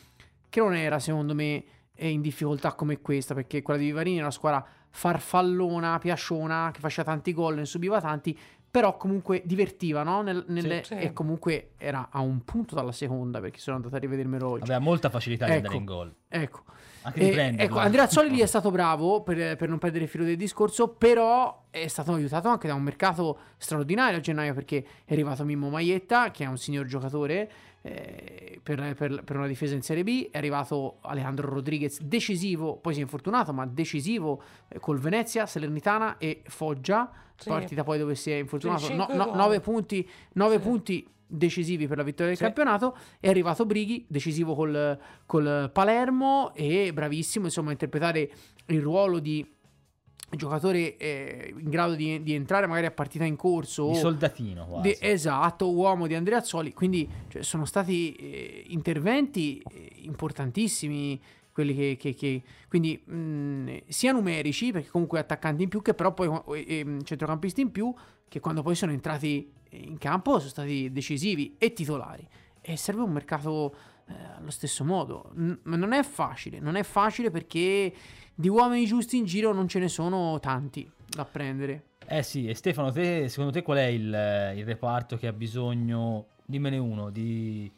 [0.47, 1.63] che non era, secondo me,
[1.97, 7.11] in difficoltà come questa, perché quella di Vivarini è una squadra farfallona, piasciona, che faceva
[7.11, 8.37] tanti gol, ne subiva tanti,
[8.71, 10.21] però comunque divertiva, no?
[10.21, 11.01] Nel, nelle, sì, sì.
[11.01, 14.63] E comunque era a un punto dalla seconda, perché sono andato a rivedermelo oggi.
[14.63, 16.15] Aveva molta facilità ecco, di andare in gol.
[16.27, 16.63] Ecco.
[17.01, 17.65] Anche di prenderlo.
[17.65, 20.89] Ecco, Andrea Azzoli lì è stato bravo, per, per, non perdere il filo del discorso,
[20.89, 25.69] però è stato aiutato anche da un mercato straordinario a gennaio, perché è arrivato Mimmo
[25.69, 27.51] Maietta, che è un signor giocatore,
[27.81, 30.29] eh, per, per, per, una difesa in Serie B.
[30.31, 36.17] È arrivato Alejandro Rodriguez, decisivo, poi si è infortunato, ma decisivo eh, col Venezia, Salernitana
[36.17, 37.11] e Foggia.
[37.35, 37.49] Sì.
[37.49, 38.85] Partita poi dove si è infortunato.
[38.85, 40.61] Sì, no, no, 9 punti, 9 sì.
[40.61, 42.43] punti decisivi per la vittoria del sì.
[42.43, 42.97] campionato.
[43.19, 48.29] È arrivato Brighi, decisivo col, col Palermo e bravissimo insomma a interpretare
[48.65, 49.45] il ruolo di
[50.35, 53.89] giocatore eh, in grado di, di, entrare magari a partita in corso.
[53.89, 54.89] Di soldatino, quasi.
[54.89, 56.73] Di, esatto, uomo di Andrea Azzoli.
[56.73, 61.19] Quindi cioè, sono stati eh, interventi eh, importantissimi.
[61.51, 66.13] Quelli che, che, che quindi mh, sia numerici, perché comunque attaccanti in più, che però
[66.13, 67.93] poi eh, centrocampisti in più,
[68.29, 72.27] che quando poi sono entrati in campo sono stati decisivi e titolari.
[72.61, 73.75] E serve un mercato
[74.07, 75.31] eh, allo stesso modo.
[75.33, 77.93] Ma non è facile, non è facile perché
[78.39, 81.83] di uomini giusti in giro non ce ne sono tanti da prendere.
[82.07, 86.27] Eh sì, e Stefano, te, secondo te qual è il, il reparto che ha bisogno,
[86.45, 87.69] dimmene uno, di,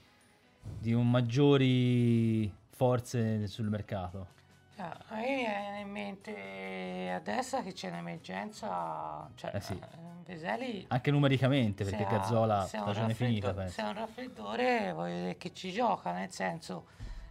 [0.77, 4.27] di un maggiori forze sul mercato?
[4.75, 9.73] Ah, a me viene in mente adesso che c'è un'emergenza, cioè eh sì.
[9.73, 13.73] Eh, Veseli, anche numericamente perché Gazzola stagione finita penso.
[13.73, 16.85] se è un raffreddore voglio dire che ci gioca nel senso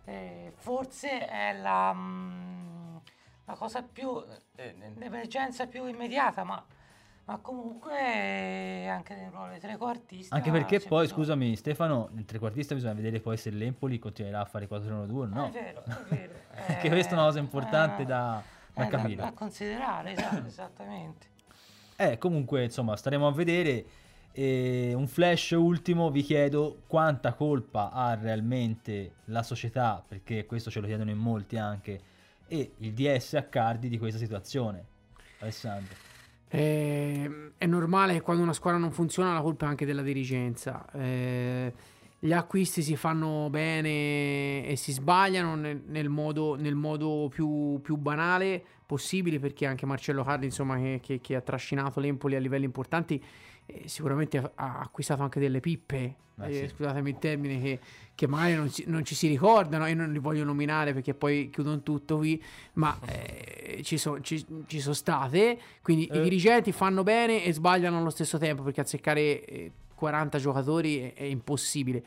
[0.04, 2.80] eh, forse è la mh, mm,
[3.50, 4.22] la cosa più,
[4.56, 6.64] eh, l'emergenza più immediata, ma,
[7.24, 10.34] ma comunque anche nel ruolo di trequartista.
[10.34, 11.22] Anche perché poi, bisogno.
[11.22, 15.46] scusami Stefano, nel trequartista bisogna vedere poi se l'Empoli continuerà a fare 4-1-2 o no.
[15.48, 16.32] È vero, è vero.
[16.66, 18.42] Anche eh, questa è una cosa importante eh, da,
[18.72, 19.16] da capire.
[19.16, 21.26] Da, da considerare, esatto, esattamente.
[21.96, 23.84] Eh, comunque, insomma, staremo a vedere.
[24.32, 30.78] E un flash ultimo, vi chiedo quanta colpa ha realmente la società, perché questo ce
[30.78, 32.00] lo chiedono in molti anche,
[32.50, 34.84] e il DS a Cardi di questa situazione.
[35.38, 35.94] Alessandro.
[36.48, 40.84] Eh, è normale che quando una squadra non funziona la colpa è anche della dirigenza.
[40.92, 41.72] Eh,
[42.18, 47.96] gli acquisti si fanno bene e si sbagliano nel, nel modo, nel modo più, più,
[47.96, 52.64] banale possibile perché anche Marcello Cardi insomma, che, che, che ha trascinato l'Empoli a livelli
[52.64, 53.22] importanti
[53.72, 56.68] eh, sicuramente ha, acquistato anche delle pippe, eh, sì.
[56.68, 57.80] scusatemi il termine, che,
[58.14, 61.50] che magari non, si, non, ci si ricordano, io non li voglio nominare perché poi
[61.50, 62.42] chiudono tutto qui,
[62.74, 66.22] ma eh, ci, so, ci, ci, sono state, quindi i eh.
[66.22, 71.24] dirigenti fanno bene e sbagliano allo stesso tempo perché azzeccare 40 eh, giocatori è, è
[71.24, 72.02] impossibile.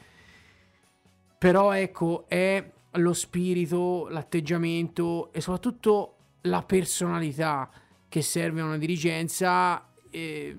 [1.38, 7.70] Però ecco, è lo spirito, l'atteggiamento e soprattutto la personalità
[8.08, 9.90] che serve a una dirigenza.
[10.10, 10.56] Eh,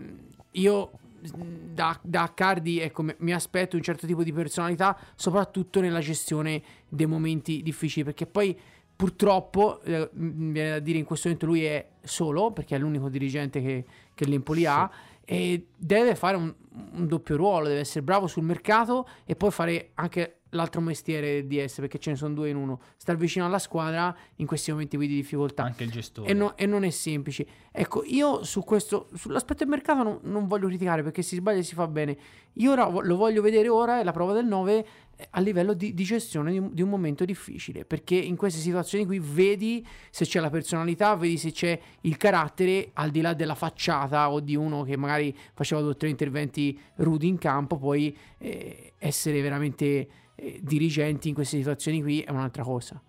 [0.55, 0.91] io
[1.31, 7.07] da, da Cardi ecco, mi aspetto un certo tipo di personalità, soprattutto nella gestione dei
[7.07, 8.59] momenti difficili, perché poi
[8.95, 13.61] purtroppo, eh, viene da dire in questo momento lui è solo, perché è l'unico dirigente
[13.61, 13.85] che,
[14.15, 14.67] che l'Empoli sì.
[14.67, 14.91] ha,
[15.25, 16.53] e deve fare un,
[16.93, 21.59] un, doppio ruolo, deve essere bravo sul mercato e poi fare anche l'altro mestiere di
[21.59, 22.81] essere, perché ce ne sono due in uno.
[22.97, 25.65] Star vicino alla squadra in questi momenti qui di difficoltà.
[25.65, 26.29] Anche il gestore.
[26.29, 27.47] E, no- e non è semplice.
[27.71, 31.65] Ecco, io su questo, sull'aspetto del mercato non, non voglio criticare perché si sbaglia e
[31.65, 32.17] si fa bene.
[32.55, 34.87] Io ora lo voglio vedere ora, è la prova del 9
[35.17, 37.85] eh, a livello di, di gestione di un, di un momento difficile.
[37.85, 42.91] Perché in queste situazioni qui vedi se c'è la personalità, vedi se c'è il carattere
[42.95, 46.79] al di là della facciata o di uno che magari faceva due o tre interventi
[46.97, 52.63] rudi in campo, poi eh, essere veramente eh, dirigenti in queste situazioni qui è un'altra
[52.63, 53.01] cosa.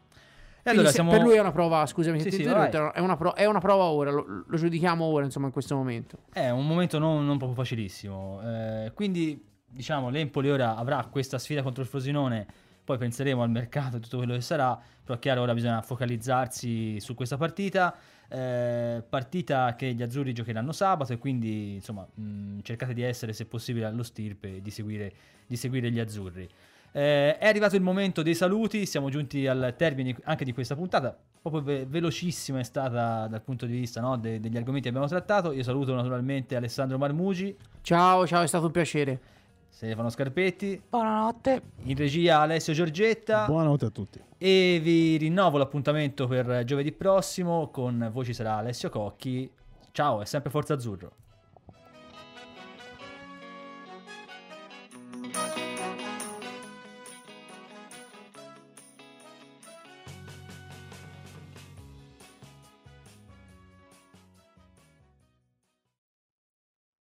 [0.67, 1.11] E allora siamo...
[1.11, 2.51] Per lui è una prova, scusami se Sì, ti sì, è,
[2.99, 6.17] una pro- è una prova ora, lo, lo giudichiamo ora, insomma, in questo momento.
[6.33, 8.41] È un momento non, non proprio facilissimo.
[8.43, 12.47] Eh, quindi, diciamo, l'Empoli ora avrà questa sfida contro il Frosinone.
[12.83, 14.79] Poi penseremo al mercato e tutto quello che sarà.
[15.03, 17.95] Però è chiaro, ora bisogna focalizzarsi su questa partita.
[18.27, 23.45] Eh, partita che gli azzurri giocheranno sabato e quindi insomma mh, cercate di essere se
[23.45, 25.13] possibile allo stirpe e di seguire,
[25.45, 26.49] di seguire gli azzurri.
[26.97, 31.13] Eh, è arrivato il momento dei saluti, siamo giunti al termine anche di questa puntata,
[31.41, 35.07] proprio ve- velocissima è stata dal punto di vista no, de- degli argomenti che abbiamo
[35.07, 35.51] trattato.
[35.51, 39.19] Io saluto naturalmente Alessandro Marmugi, Ciao, ciao, è stato un piacere.
[39.67, 41.61] Stefano Scarpetti, Buonanotte.
[41.83, 44.21] in regia Alessio Giorgetta Buonanotte a tutti.
[44.37, 49.51] e vi rinnovo l'appuntamento per giovedì prossimo, con voi ci sarà Alessio Cocchi.
[49.91, 51.11] Ciao, è sempre Forza Azzurro.